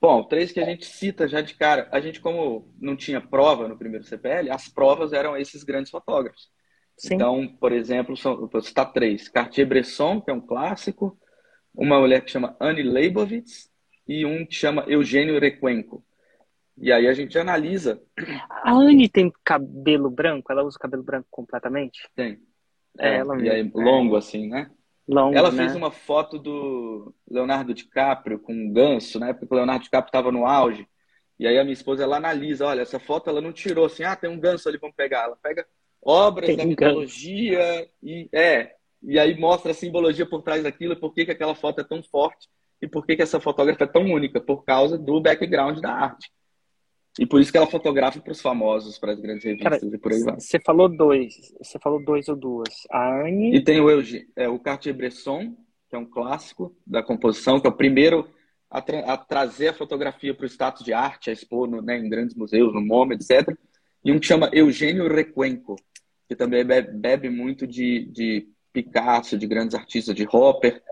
Bom, 0.00 0.22
três 0.24 0.52
que 0.52 0.60
a 0.60 0.64
gente 0.64 0.84
cita 0.84 1.26
já 1.26 1.40
de 1.40 1.54
cara. 1.54 1.88
A 1.90 2.00
gente, 2.00 2.20
como 2.20 2.72
não 2.78 2.94
tinha 2.94 3.20
prova 3.20 3.66
no 3.66 3.78
primeiro 3.78 4.04
CPL, 4.04 4.50
as 4.50 4.68
provas 4.68 5.12
eram 5.12 5.36
esses 5.36 5.64
grandes 5.64 5.90
fotógrafos. 5.90 6.50
Sim. 6.96 7.14
Então, 7.14 7.48
por 7.58 7.72
exemplo, 7.72 8.16
são, 8.16 8.46
vou 8.46 8.60
citar 8.60 8.92
três. 8.92 9.28
Cartier-Bresson, 9.28 10.20
que 10.20 10.30
é 10.30 10.34
um 10.34 10.40
clássico. 10.40 11.18
Uma 11.74 11.98
mulher 11.98 12.22
que 12.22 12.30
chama 12.30 12.56
Anne 12.60 12.82
Leibovitz 12.82 13.70
e 14.06 14.24
um 14.24 14.46
que 14.46 14.54
chama 14.54 14.84
Eugênio 14.86 15.38
Recuenco. 15.38 16.04
E 16.78 16.92
aí 16.92 17.06
a 17.06 17.14
gente 17.14 17.38
analisa. 17.38 18.02
A 18.50 18.72
Anne 18.72 19.08
tem 19.08 19.32
cabelo 19.42 20.10
branco? 20.10 20.52
Ela 20.52 20.62
usa 20.62 20.78
cabelo 20.78 21.02
branco 21.02 21.26
completamente? 21.30 22.08
Tem. 22.14 22.38
É, 22.98 23.16
ela 23.16 23.40
e 23.42 23.48
aí, 23.48 23.70
longo 23.74 24.16
assim, 24.16 24.48
né? 24.48 24.70
Longo, 25.08 25.36
ela 25.36 25.50
né? 25.50 25.58
fez 25.58 25.76
uma 25.76 25.90
foto 25.90 26.38
do 26.38 27.14
Leonardo 27.30 27.72
DiCaprio 27.72 28.38
com 28.38 28.52
um 28.52 28.72
ganso, 28.72 29.20
né? 29.20 29.32
Porque 29.32 29.54
o 29.54 29.56
Leonardo 29.56 29.84
DiCaprio 29.84 30.08
estava 30.08 30.32
no 30.32 30.46
auge. 30.46 30.86
E 31.38 31.46
aí 31.46 31.58
a 31.58 31.62
minha 31.62 31.74
esposa 31.74 32.02
ela 32.02 32.16
analisa, 32.16 32.66
olha, 32.66 32.80
essa 32.80 32.98
foto 32.98 33.28
ela 33.28 33.40
não 33.40 33.52
tirou 33.52 33.86
assim, 33.86 34.02
ah, 34.02 34.16
tem 34.16 34.28
um 34.28 34.40
ganso 34.40 34.68
ali, 34.68 34.78
vamos 34.78 34.96
pegar. 34.96 35.24
Ela 35.24 35.36
pega 35.40 35.66
obras 36.02 36.46
tem 36.46 36.56
da 36.56 36.64
mitologia 36.64 37.88
e 38.02 38.28
é, 38.32 38.74
e 39.02 39.18
aí 39.18 39.38
mostra 39.38 39.70
a 39.70 39.74
simbologia 39.74 40.26
por 40.26 40.42
trás 40.42 40.62
daquilo, 40.62 40.94
e 40.94 41.00
por 41.00 41.12
que, 41.12 41.24
que 41.24 41.30
aquela 41.30 41.54
foto 41.54 41.80
é 41.80 41.84
tão 41.84 42.02
forte 42.02 42.48
e 42.80 42.88
por 42.88 43.06
que, 43.06 43.16
que 43.16 43.22
essa 43.22 43.40
fotógrafa 43.40 43.84
é 43.84 43.86
tão 43.86 44.02
única, 44.02 44.40
por 44.40 44.64
causa 44.64 44.98
do 44.98 45.20
background 45.20 45.80
da 45.80 45.92
arte. 45.92 46.30
E 47.18 47.26
por 47.26 47.40
isso 47.40 47.50
que 47.50 47.56
ela 47.56 47.66
fotografa 47.66 48.20
para 48.20 48.32
os 48.32 48.40
famosos, 48.40 48.98
para 48.98 49.12
as 49.12 49.20
grandes 49.20 49.44
revistas 49.44 49.80
Cara, 49.80 49.94
e 49.94 49.98
por 49.98 50.12
aí 50.12 50.22
vai. 50.22 50.38
Você 50.38 50.60
falou 50.60 50.88
dois, 50.88 51.34
você 51.58 51.78
falou 51.78 52.04
dois 52.04 52.28
ou 52.28 52.36
duas. 52.36 52.68
A 52.90 53.22
Anne. 53.22 53.56
E 53.56 53.64
tem 53.64 53.80
o, 53.80 53.90
Eugênio, 53.90 54.28
é, 54.36 54.48
o 54.48 54.58
Cartier-Bresson, 54.58 55.56
que 55.88 55.96
é 55.96 55.98
um 55.98 56.04
clássico 56.04 56.76
da 56.86 57.02
composição, 57.02 57.58
que 57.58 57.66
é 57.66 57.70
o 57.70 57.76
primeiro 57.76 58.28
a, 58.70 58.82
tra 58.82 59.00
a 59.00 59.16
trazer 59.16 59.68
a 59.68 59.74
fotografia 59.74 60.34
para 60.34 60.44
o 60.44 60.48
status 60.48 60.84
de 60.84 60.92
arte, 60.92 61.30
a 61.30 61.32
expor 61.32 61.68
no, 61.68 61.80
né, 61.80 61.98
em 61.98 62.08
grandes 62.08 62.34
museus, 62.34 62.74
no 62.74 62.80
MoMA, 62.80 63.14
etc. 63.14 63.56
E 64.04 64.12
um 64.12 64.18
que 64.18 64.26
chama 64.26 64.50
Eugênio 64.52 65.08
Recuenco, 65.08 65.76
que 66.28 66.36
também 66.36 66.64
bebe, 66.64 66.92
bebe 66.92 67.30
muito 67.30 67.66
de, 67.66 68.06
de, 68.06 68.48
Picasso, 68.72 69.38
de 69.38 69.46
grandes 69.46 69.74
artistas, 69.74 70.14
de 70.14 70.28
Hopper, 70.30 70.82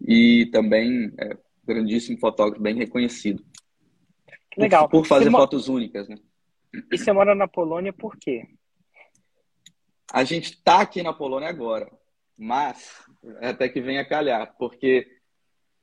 e 0.00 0.46
também 0.52 1.12
é 1.18 1.36
grandíssimo 1.66 2.16
fotógrafo, 2.18 2.62
bem 2.62 2.76
reconhecido. 2.76 3.44
Legal. 4.56 4.88
Por, 4.88 5.06
fazer 5.06 5.30
fotos 5.30 5.68
únicas, 5.68 6.08
né? 6.08 6.16
E 6.92 6.98
você 6.98 7.12
mora 7.12 7.34
na 7.34 7.46
Polônia 7.46 7.92
por 7.92 8.16
quê? 8.16 8.46
A 10.12 10.24
gente 10.24 10.50
está 10.50 10.80
aqui 10.80 11.02
na 11.02 11.12
Polônia 11.12 11.48
agora, 11.48 11.90
mas 12.38 13.04
até 13.40 13.68
que 13.68 13.80
venha 13.80 14.04
calhar, 14.04 14.54
porque 14.58 15.06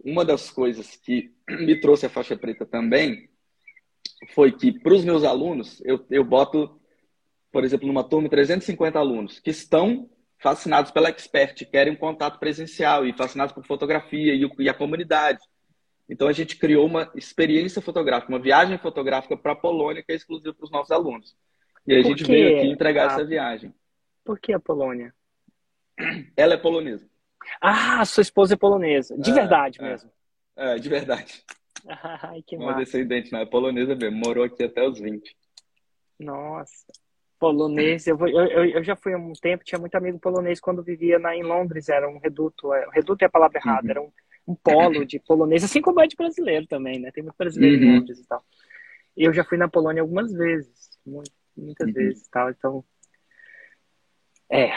uma 0.03 0.23
das 0.23 0.49
coisas 0.49 0.95
que 0.95 1.33
me 1.49 1.79
trouxe 1.79 2.05
a 2.05 2.09
faixa 2.09 2.37
preta 2.37 2.65
também 2.65 3.29
foi 4.33 4.51
que 4.51 4.71
para 4.71 4.93
os 4.93 5.03
meus 5.03 5.23
alunos, 5.23 5.81
eu, 5.83 6.05
eu 6.09 6.23
boto, 6.23 6.79
por 7.51 7.63
exemplo, 7.63 7.87
numa 7.87 8.03
turma 8.03 8.29
350 8.29 8.99
alunos 8.99 9.39
que 9.39 9.49
estão 9.49 10.09
fascinados 10.37 10.91
pela 10.91 11.09
expert, 11.09 11.65
querem 11.65 11.93
um 11.93 11.97
contato 11.97 12.39
presencial 12.39 13.05
e 13.05 13.13
fascinados 13.13 13.53
por 13.53 13.65
fotografia 13.65 14.33
e, 14.33 14.49
e 14.59 14.69
a 14.69 14.73
comunidade. 14.73 15.39
Então 16.11 16.27
a 16.27 16.33
gente 16.33 16.57
criou 16.57 16.85
uma 16.85 17.09
experiência 17.15 17.81
fotográfica, 17.81 18.33
uma 18.33 18.37
viagem 18.37 18.77
fotográfica 18.77 19.37
para 19.37 19.53
a 19.53 19.55
Polônia 19.55 20.03
que 20.03 20.11
é 20.11 20.15
exclusiva 20.15 20.53
para 20.53 20.65
os 20.65 20.69
nossos 20.69 20.91
alunos. 20.91 21.37
E 21.87 21.95
a 21.95 22.01
gente 22.03 22.25
veio 22.25 22.57
aqui 22.57 22.67
entregar 22.67 23.07
essa 23.07 23.23
viagem. 23.23 23.73
Por 24.25 24.37
que 24.37 24.51
a 24.51 24.59
Polônia? 24.59 25.15
Ela 26.35 26.55
é 26.55 26.57
polonesa. 26.57 27.09
Ah, 27.61 28.03
sua 28.03 28.21
esposa 28.21 28.55
é 28.55 28.57
polonesa. 28.57 29.17
De 29.17 29.31
é, 29.31 29.33
verdade 29.33 29.79
é. 29.79 29.83
mesmo. 29.83 30.11
É, 30.57 30.75
de 30.75 30.89
verdade. 30.89 31.43
Ai, 31.87 32.43
que 32.45 32.57
Uma 32.57 32.73
descendente, 32.73 33.31
não, 33.31 33.39
é 33.39 33.45
polonesa 33.45 33.95
mesmo. 33.95 34.17
Morou 34.17 34.43
aqui 34.43 34.65
até 34.65 34.85
os 34.85 34.99
20. 34.99 35.33
Nossa. 36.19 36.87
Polonês, 37.39 38.05
eu, 38.05 38.17
eu, 38.27 38.65
eu 38.65 38.83
já 38.83 38.97
fui 38.97 39.13
há 39.13 39.17
um 39.17 39.33
tempo, 39.33 39.63
tinha 39.63 39.79
muito 39.79 39.95
amigo 39.95 40.19
polonês 40.19 40.59
quando 40.59 40.83
vivia 40.83 41.17
na, 41.17 41.35
em 41.35 41.41
Londres, 41.41 41.89
era 41.89 42.07
um 42.07 42.19
reduto, 42.19 42.71
é, 42.73 42.85
reduto 42.91 43.23
é 43.23 43.27
a 43.27 43.31
palavra 43.31 43.57
errada, 43.57 43.85
uhum. 43.85 43.89
era 43.89 44.01
um 44.01 44.11
um 44.51 44.55
polo 44.55 45.05
de 45.05 45.19
polonês, 45.19 45.63
assim 45.63 45.81
como 45.81 46.01
é 46.01 46.07
de 46.07 46.15
brasileiro 46.15 46.67
também, 46.67 46.99
né? 46.99 47.11
Tem 47.11 47.23
muito 47.23 47.35
brasileiro 47.37 47.77
uhum. 47.77 47.83
em 47.83 47.99
Londres 47.99 48.19
e 48.19 48.27
tal. 48.27 48.43
Eu 49.15 49.33
já 49.33 49.43
fui 49.43 49.57
na 49.57 49.67
Polônia 49.67 50.01
algumas 50.01 50.31
vezes, 50.31 50.89
muitas 51.55 51.87
uhum. 51.87 51.93
vezes 51.93 52.27
tal, 52.29 52.49
então. 52.49 52.83
É. 54.49 54.71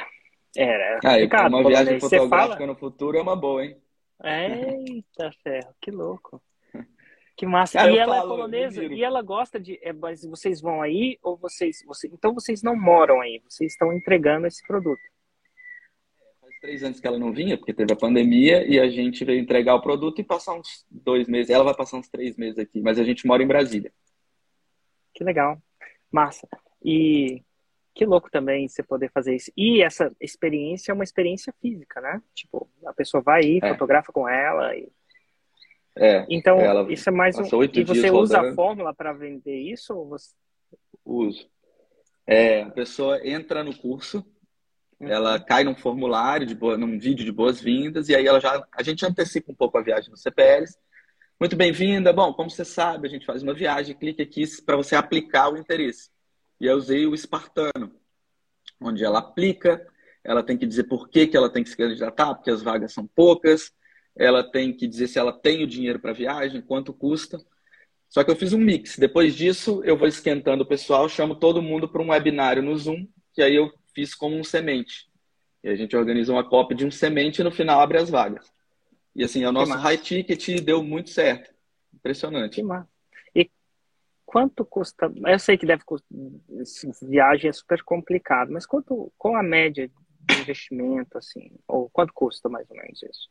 É, 0.57 0.97
ah, 0.99 1.01
complicado, 1.03 1.49
uma 1.49 1.63
polonês. 1.63 1.79
viagem 1.81 2.01
fotográfica 2.01 2.57
fala... 2.57 2.67
no 2.67 2.77
futuro 2.77 3.19
é 3.19 3.23
uma 3.23 3.35
boa, 3.35 3.65
hein? 3.65 3.77
Eita 4.23 5.33
ferro, 5.43 5.75
que 5.81 5.91
louco. 5.91 6.41
Que 7.37 7.45
massa. 7.47 7.79
Cara, 7.79 7.91
e 7.91 7.99
ela 7.99 8.17
é 8.17 8.21
falo, 8.21 8.33
é 8.33 8.37
polonesa 8.37 8.85
e 8.85 9.03
ela 9.03 9.21
gosta 9.21 9.59
de. 9.59 9.77
É, 9.83 9.93
mas 9.93 10.25
vocês 10.25 10.61
vão 10.61 10.81
aí 10.81 11.19
ou 11.21 11.37
vocês, 11.37 11.83
vocês. 11.85 12.13
Então 12.13 12.33
vocês 12.33 12.63
não 12.63 12.77
moram 12.77 13.21
aí, 13.21 13.43
vocês 13.45 13.73
estão 13.73 13.93
entregando 13.93 14.47
esse 14.47 14.65
produto 14.65 15.03
três 16.65 16.83
anos 16.83 16.99
que 16.99 17.07
ela 17.07 17.19
não 17.19 17.31
vinha, 17.31 17.59
porque 17.59 17.75
teve 17.75 17.93
a 17.93 17.97
pandemia, 17.97 18.67
e 18.67 18.81
a 18.81 18.89
gente 18.89 19.23
veio 19.23 19.39
entregar 19.39 19.75
o 19.75 19.83
produto 19.83 20.19
e 20.19 20.25
passar 20.25 20.55
uns 20.55 20.87
dois 20.91 21.29
meses. 21.29 21.51
Ela 21.51 21.63
vai 21.63 21.75
passar 21.75 21.99
uns 21.99 22.09
três 22.09 22.39
meses 22.39 22.59
aqui, 22.59 22.81
mas 22.81 22.99
a 22.99 23.05
gente 23.05 23.27
mora 23.27 23.43
em 23.43 23.47
Brasília. 23.47 23.93
Que 25.13 25.23
legal. 25.23 25.59
Massa. 26.11 26.49
E 26.83 27.43
que 27.95 28.07
louco 28.07 28.31
também 28.31 28.67
você 28.67 28.83
poder 28.83 29.11
fazer 29.13 29.37
isso. 29.37 29.53
E 29.55 29.83
essa 29.83 30.11
experiência 30.19 30.91
é 30.91 30.95
uma 30.95 31.05
experiência 31.05 31.55
física, 31.61 32.01
né? 32.01 32.23
Tipo, 32.35 32.67
a 32.87 32.95
pessoa 32.95 33.23
vai 33.23 33.45
aí, 33.45 33.61
é. 33.63 33.69
fotografa 33.69 34.11
com 34.11 34.27
ela. 34.27 34.75
E... 34.75 34.89
É. 35.97 36.25
Então, 36.31 36.89
isso 36.89 37.11
é 37.11 37.13
mais 37.13 37.39
um. 37.39 37.45
E 37.45 37.85
você 37.85 38.11
usa 38.11 38.39
rodando. 38.39 38.53
a 38.53 38.55
fórmula 38.55 38.95
para 38.95 39.13
vender 39.13 39.59
isso? 39.59 39.95
Ou 39.95 40.09
você... 40.09 40.35
Uso. 41.05 41.47
É, 42.27 42.63
a 42.63 42.71
pessoa 42.71 43.21
entra 43.23 43.63
no 43.63 43.77
curso, 43.77 44.25
ela 45.01 45.41
cai 45.41 45.65
num 45.65 45.75
formulário, 45.75 46.47
de 46.47 46.55
boa, 46.55 46.77
num 46.77 46.99
vídeo 46.99 47.25
de 47.25 47.33
boas-vindas, 47.33 48.09
e 48.09 48.15
aí 48.15 48.27
ela 48.27 48.41
já, 48.41 48.67
a 48.73 48.83
gente 48.83 49.05
antecipa 49.05 49.51
um 49.53 49.55
pouco 49.55 49.79
a 49.79 49.83
viagem 49.83 50.11
no 50.11 50.17
CPLs. 50.17 50.77
Muito 51.39 51.57
bem-vinda. 51.57 52.13
Bom, 52.13 52.33
como 52.33 52.49
você 52.49 52.65
sabe, 52.65 53.09
a 53.09 53.11
gente 53.11 53.27
faz 53.27 53.43
uma 53.43 53.55
viagem, 53.55 53.97
clique 53.97 54.23
aqui 54.23 54.45
para 54.65 54.77
você 54.77 54.95
aplicar 54.95 55.53
o 55.53 55.57
interesse. 55.57 56.11
E 56.61 56.67
eu 56.67 56.77
usei 56.77 57.07
o 57.07 57.15
espartano, 57.15 57.93
onde 58.81 59.05
ela 59.05 59.19
aplica, 59.19 59.87
ela 60.23 60.43
tem 60.43 60.57
que 60.57 60.67
dizer 60.67 60.85
por 60.85 61.09
que, 61.09 61.27
que 61.27 61.37
ela 61.37 61.51
tem 61.51 61.63
que 61.63 61.71
se 61.71 61.77
candidatar, 61.77 62.35
porque 62.35 62.51
as 62.51 62.63
vagas 62.63 62.93
são 62.93 63.07
poucas, 63.07 63.73
ela 64.17 64.43
tem 64.43 64.73
que 64.73 64.87
dizer 64.87 65.09
se 65.09 65.19
ela 65.19 65.33
tem 65.33 65.65
o 65.65 65.67
dinheiro 65.67 65.99
para 65.99 66.13
a 66.13 66.15
viagem, 66.15 66.63
quanto 66.63 66.95
custa. 66.95 67.39
Só 68.09 68.23
que 68.23 68.31
eu 68.31 68.37
fiz 68.37 68.53
um 68.53 68.59
mix. 68.59 68.97
Depois 68.97 69.35
disso, 69.35 69.83
eu 69.85 69.97
vou 69.97 70.07
esquentando 70.07 70.63
o 70.63 70.67
pessoal, 70.67 71.09
chamo 71.09 71.35
todo 71.35 71.61
mundo 71.61 71.89
para 71.89 72.01
um 72.01 72.11
webinário 72.11 72.63
no 72.63 72.77
Zoom, 72.77 73.09
que 73.33 73.43
aí 73.43 73.57
eu 73.57 73.73
fiz 73.95 74.15
como 74.15 74.37
um 74.37 74.45
semente. 74.45 75.09
E 75.63 75.69
a 75.69 75.77
gente 75.77 75.97
organiza 75.97 76.33
uma 76.33 76.47
cópia 76.47 76.77
de 76.77 76.85
um 76.85 76.91
semente 76.91 77.41
e 77.41 77.45
no 77.45 77.51
final 77.51 77.81
abre 77.81 77.99
as 77.99 78.11
vagas. 78.11 78.53
E 79.15 79.25
assim, 79.25 79.45
o 79.45 79.53
nosso 79.53 79.73
high 79.73 79.97
ticket 79.97 80.61
deu 80.61 80.83
muito 80.83 81.11
certo. 81.11 81.55
Impressionante. 81.95 82.57
Que 82.57 82.63
massa. 82.63 82.89
E 83.35 83.51
quanto 84.27 84.65
custa? 84.65 85.11
Eu 85.27 85.39
sei 85.39 85.57
que 85.57 85.65
deve 85.65 85.85
custar. 85.85 86.09
Viagem 87.03 87.49
é 87.49 87.53
super 87.53 87.83
complicado, 87.83 88.51
mas 88.53 88.67
quanto, 88.67 89.13
qual 89.17 89.37
a 89.37 89.43
média 89.43 89.89
de 89.89 90.41
investimento, 90.41 91.17
assim? 91.17 91.53
Ou 91.69 91.89
quanto 91.91 92.13
custa 92.13 92.49
mais 92.49 92.69
ou 92.71 92.77
menos 92.77 93.03
isso? 93.03 93.31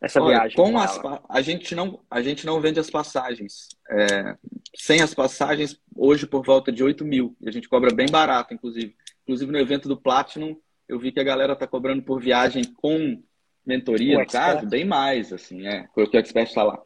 Essa 0.00 0.22
Olha, 0.22 0.38
viagem? 0.38 0.56
Com 0.56 0.78
as, 0.78 1.00
a, 1.28 1.40
gente 1.40 1.74
não, 1.74 2.00
a 2.10 2.22
gente 2.22 2.46
não 2.46 2.60
vende 2.60 2.78
as 2.78 2.90
passagens. 2.90 3.68
É, 3.90 4.36
sem 4.76 5.00
as 5.02 5.12
passagens, 5.12 5.80
hoje 5.94 6.26
por 6.26 6.44
volta 6.44 6.70
de 6.70 6.84
8 6.84 7.04
mil. 7.04 7.36
E 7.40 7.48
a 7.48 7.52
gente 7.52 7.68
cobra 7.68 7.92
bem 7.94 8.06
barato, 8.08 8.54
inclusive. 8.54 8.94
Inclusive 9.22 9.50
no 9.50 9.58
evento 9.58 9.88
do 9.88 10.00
Platinum, 10.00 10.56
eu 10.88 10.98
vi 10.98 11.12
que 11.12 11.20
a 11.20 11.24
galera 11.24 11.56
tá 11.56 11.66
cobrando 11.66 12.02
por 12.02 12.20
viagem 12.20 12.64
com 12.64 13.22
mentoria, 13.66 14.14
o 14.14 14.16
no 14.16 14.22
expert. 14.22 14.54
caso, 14.54 14.68
bem 14.68 14.84
mais, 14.84 15.32
assim, 15.32 15.66
é, 15.66 15.86
porque 15.94 16.16
o 16.16 16.20
expert 16.20 16.48
está 16.48 16.62
lá. 16.62 16.80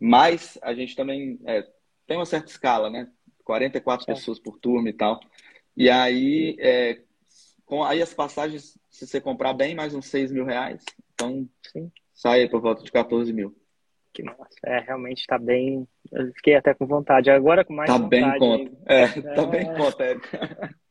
Mas 0.00 0.58
a 0.62 0.72
gente 0.72 0.96
também 0.96 1.38
é, 1.44 1.66
tem 2.06 2.16
uma 2.16 2.24
certa 2.24 2.50
escala, 2.50 2.88
né? 2.88 3.08
44 3.44 4.04
é. 4.08 4.14
pessoas 4.14 4.38
por 4.38 4.58
turma 4.58 4.88
e 4.88 4.92
tal. 4.92 5.20
E 5.76 5.90
aí, 5.90 6.56
é, 6.58 7.00
com 7.66 7.84
aí 7.84 8.00
as 8.00 8.14
passagens, 8.14 8.78
se 8.88 9.06
você 9.06 9.20
comprar 9.20 9.52
bem, 9.52 9.74
mais 9.74 9.94
uns 9.94 10.06
6 10.06 10.32
mil 10.32 10.44
reais. 10.44 10.82
Então, 11.12 11.48
Sim. 11.72 11.90
Sai 12.16 12.48
por 12.48 12.60
volta 12.60 12.82
de 12.82 12.90
14 12.90 13.32
mil. 13.32 13.54
Que 14.12 14.22
massa. 14.22 14.48
É, 14.64 14.80
realmente 14.80 15.20
está 15.20 15.38
bem. 15.38 15.86
Eu 16.10 16.32
fiquei 16.32 16.54
até 16.54 16.72
com 16.72 16.86
vontade. 16.86 17.30
Agora 17.30 17.64
com 17.64 17.74
mais 17.74 17.88
tá 17.88 17.98
vontade. 17.98 18.08
Bem 18.08 18.38
conta. 18.38 18.76
É, 18.86 19.02
é, 19.02 19.22
tá 19.34 19.44
bem 19.44 19.74
conta, 19.74 20.04
Érica. 20.04 20.76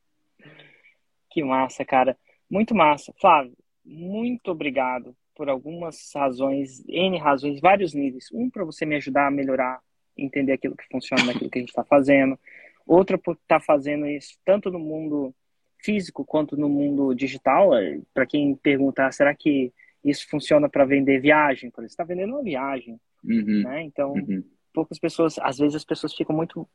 Que 1.31 1.43
massa, 1.43 1.83
cara. 1.83 2.17
Muito 2.49 2.73
massa. 2.73 3.13
Flávio, 3.19 3.57
muito 3.83 4.51
obrigado 4.51 5.13
por 5.35 5.49
algumas 5.49 6.09
razões, 6.15 6.81
N 6.87 7.17
razões, 7.17 7.59
vários 7.59 7.93
níveis. 7.93 8.29
Um, 8.31 8.49
para 8.49 8.63
você 8.63 8.85
me 8.85 8.95
ajudar 8.95 9.27
a 9.27 9.31
melhorar, 9.31 9.81
entender 10.17 10.53
aquilo 10.53 10.77
que 10.77 10.87
funciona 10.89 11.25
naquilo 11.25 11.49
que 11.49 11.57
a 11.57 11.61
gente 11.61 11.71
está 11.71 11.83
fazendo. 11.83 12.39
Outra, 12.87 13.17
por 13.17 13.33
estar 13.33 13.59
tá 13.59 13.65
fazendo 13.65 14.07
isso 14.07 14.37
tanto 14.45 14.71
no 14.71 14.79
mundo 14.79 15.35
físico 15.83 16.23
quanto 16.23 16.55
no 16.55 16.69
mundo 16.69 17.13
digital. 17.13 17.71
Para 18.13 18.25
quem 18.25 18.55
perguntar, 18.55 19.11
será 19.11 19.35
que 19.35 19.73
isso 20.05 20.29
funciona 20.29 20.69
para 20.69 20.85
vender 20.85 21.19
viagem? 21.19 21.71
Você 21.75 21.85
está 21.85 22.03
vendendo 22.03 22.33
uma 22.33 22.43
viagem, 22.43 22.99
uhum. 23.23 23.63
né? 23.63 23.83
Então, 23.83 24.13
uhum. 24.13 24.43
poucas 24.73 24.99
pessoas, 24.99 25.37
às 25.39 25.57
vezes 25.57 25.75
as 25.75 25.85
pessoas 25.85 26.13
ficam 26.13 26.35
muito 26.35 26.67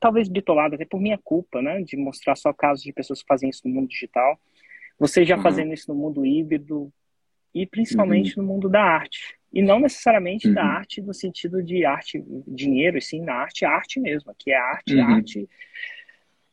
talvez 0.00 0.28
bitolado 0.28 0.74
até 0.74 0.84
por 0.84 1.00
minha 1.00 1.16
culpa, 1.16 1.62
né, 1.62 1.80
de 1.80 1.96
mostrar 1.96 2.34
só 2.34 2.52
casos 2.52 2.82
de 2.82 2.92
pessoas 2.92 3.22
que 3.22 3.28
fazem 3.28 3.48
isso 3.48 3.62
no 3.64 3.72
mundo 3.72 3.88
digital. 3.88 4.36
Você 4.98 5.24
já 5.24 5.36
uhum. 5.36 5.42
fazendo 5.42 5.72
isso 5.72 5.92
no 5.92 5.98
mundo 5.98 6.26
híbrido 6.26 6.92
e 7.54 7.64
principalmente 7.64 8.36
uhum. 8.36 8.44
no 8.44 8.52
mundo 8.52 8.68
da 8.68 8.82
arte. 8.82 9.36
E 9.52 9.62
não 9.62 9.78
necessariamente 9.78 10.48
uhum. 10.48 10.54
da 10.54 10.64
arte 10.64 11.00
no 11.00 11.14
sentido 11.14 11.62
de 11.62 11.84
arte, 11.84 12.20
dinheiro, 12.48 12.98
e 12.98 13.02
sim 13.02 13.20
na 13.20 13.34
arte, 13.34 13.64
arte 13.64 14.00
mesmo, 14.00 14.34
que 14.36 14.50
é 14.50 14.56
arte, 14.56 14.96
uhum. 14.96 15.04
arte 15.04 15.48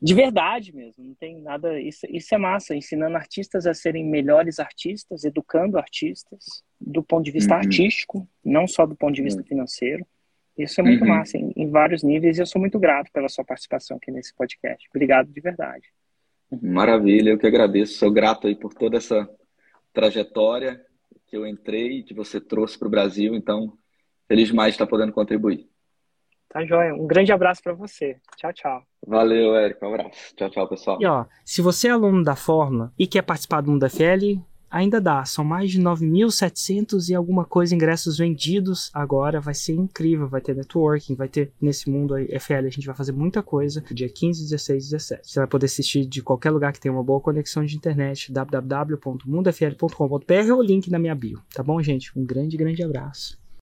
de 0.01 0.13
verdade 0.13 0.73
mesmo. 0.73 1.03
Não 1.03 1.13
tem 1.13 1.41
nada. 1.41 1.79
Isso, 1.79 2.05
isso 2.09 2.33
é 2.33 2.37
massa, 2.37 2.75
ensinando 2.75 3.17
artistas 3.17 3.67
a 3.67 3.73
serem 3.73 4.05
melhores 4.05 4.59
artistas, 4.59 5.23
educando 5.23 5.77
artistas 5.77 6.63
do 6.79 7.03
ponto 7.03 7.25
de 7.25 7.31
vista 7.31 7.53
uhum. 7.53 7.59
artístico, 7.59 8.27
não 8.43 8.65
só 8.65 8.85
do 8.85 8.95
ponto 8.95 9.13
de 9.13 9.21
vista 9.21 9.41
uhum. 9.41 9.47
financeiro. 9.47 10.05
Isso 10.57 10.79
é 10.79 10.83
muito 10.83 11.01
uhum. 11.03 11.09
massa 11.09 11.37
em, 11.37 11.51
em, 11.55 11.69
vários 11.69 12.03
níveis 12.03 12.37
e 12.37 12.41
eu 12.41 12.45
sou 12.45 12.59
muito 12.59 12.79
grato 12.79 13.11
pela 13.11 13.29
sua 13.29 13.45
participação 13.45 13.97
aqui 13.97 14.11
nesse 14.11 14.33
podcast. 14.33 14.87
Obrigado 14.89 15.31
de 15.31 15.39
verdade. 15.41 15.87
Maravilha, 16.61 17.29
eu 17.29 17.37
que 17.37 17.47
agradeço. 17.47 17.97
Sou 17.97 18.11
grato 18.11 18.47
aí 18.47 18.55
por 18.55 18.73
toda 18.73 18.97
essa 18.97 19.29
trajetória 19.93 20.81
que 21.27 21.37
eu 21.37 21.45
entrei, 21.45 22.03
que 22.03 22.13
você 22.13 22.41
trouxe 22.41 22.77
para 22.77 22.87
o 22.87 22.91
Brasil. 22.91 23.35
Então, 23.35 23.73
feliz 24.27 24.47
demais 24.47 24.71
de 24.71 24.75
estar 24.75 24.87
podendo 24.87 25.13
contribuir. 25.13 25.69
Tá 26.49 26.65
joia. 26.65 26.95
Um 26.95 27.05
grande 27.05 27.31
abraço 27.31 27.61
para 27.61 27.73
você. 27.73 28.17
Tchau, 28.35 28.51
tchau. 28.51 28.81
Valeu, 29.05 29.55
Érico. 29.55 29.85
Um 29.85 29.93
abraço. 29.93 30.35
Tchau, 30.35 30.49
tchau, 30.49 30.67
pessoal. 30.67 30.97
E 30.99 31.05
ó, 31.05 31.25
se 31.45 31.61
você 31.61 31.87
é 31.87 31.91
aluno 31.91 32.23
da 32.23 32.35
Fórmula 32.35 32.91
e 32.97 33.05
quer 33.05 33.21
participar 33.21 33.61
do 33.61 33.69
Mundo 33.69 33.87
FL, 33.87 34.41
ainda 34.69 34.99
dá. 34.99 35.23
São 35.25 35.45
mais 35.45 35.71
de 35.71 35.79
9.700 35.79 37.09
e 37.09 37.15
alguma 37.15 37.45
coisa 37.45 37.75
ingressos 37.75 38.17
vendidos 38.17 38.89
agora. 38.93 39.39
Vai 39.39 39.53
ser 39.53 39.73
incrível. 39.73 40.27
Vai 40.27 40.41
ter 40.41 40.55
networking, 40.55 41.13
vai 41.13 41.27
ter 41.27 41.51
nesse 41.61 41.87
mundo 41.87 42.15
aí, 42.15 42.27
FL. 42.39 42.65
A 42.65 42.69
gente 42.69 42.87
vai 42.87 42.95
fazer 42.95 43.11
muita 43.11 43.43
coisa. 43.43 43.83
Dia 43.91 44.09
15, 44.09 44.49
16 44.49 44.85
e 44.85 44.89
17. 44.89 45.31
Você 45.31 45.39
vai 45.39 45.47
poder 45.47 45.67
assistir 45.67 46.03
de 46.05 46.23
qualquer 46.23 46.49
lugar 46.49 46.73
que 46.73 46.79
tenha 46.79 46.91
uma 46.91 47.03
boa 47.03 47.21
conexão 47.21 47.63
de 47.63 47.75
internet. 47.75 48.31
www.mundofl.com.br 48.31 50.51
ou 50.51 50.63
link 50.63 50.89
na 50.89 50.97
minha 50.97 51.13
bio. 51.13 51.39
Tá 51.53 51.61
bom, 51.61 51.79
gente? 51.81 52.11
Um 52.17 52.25
grande, 52.25 52.57
grande 52.57 52.83
abraço. 52.83 53.38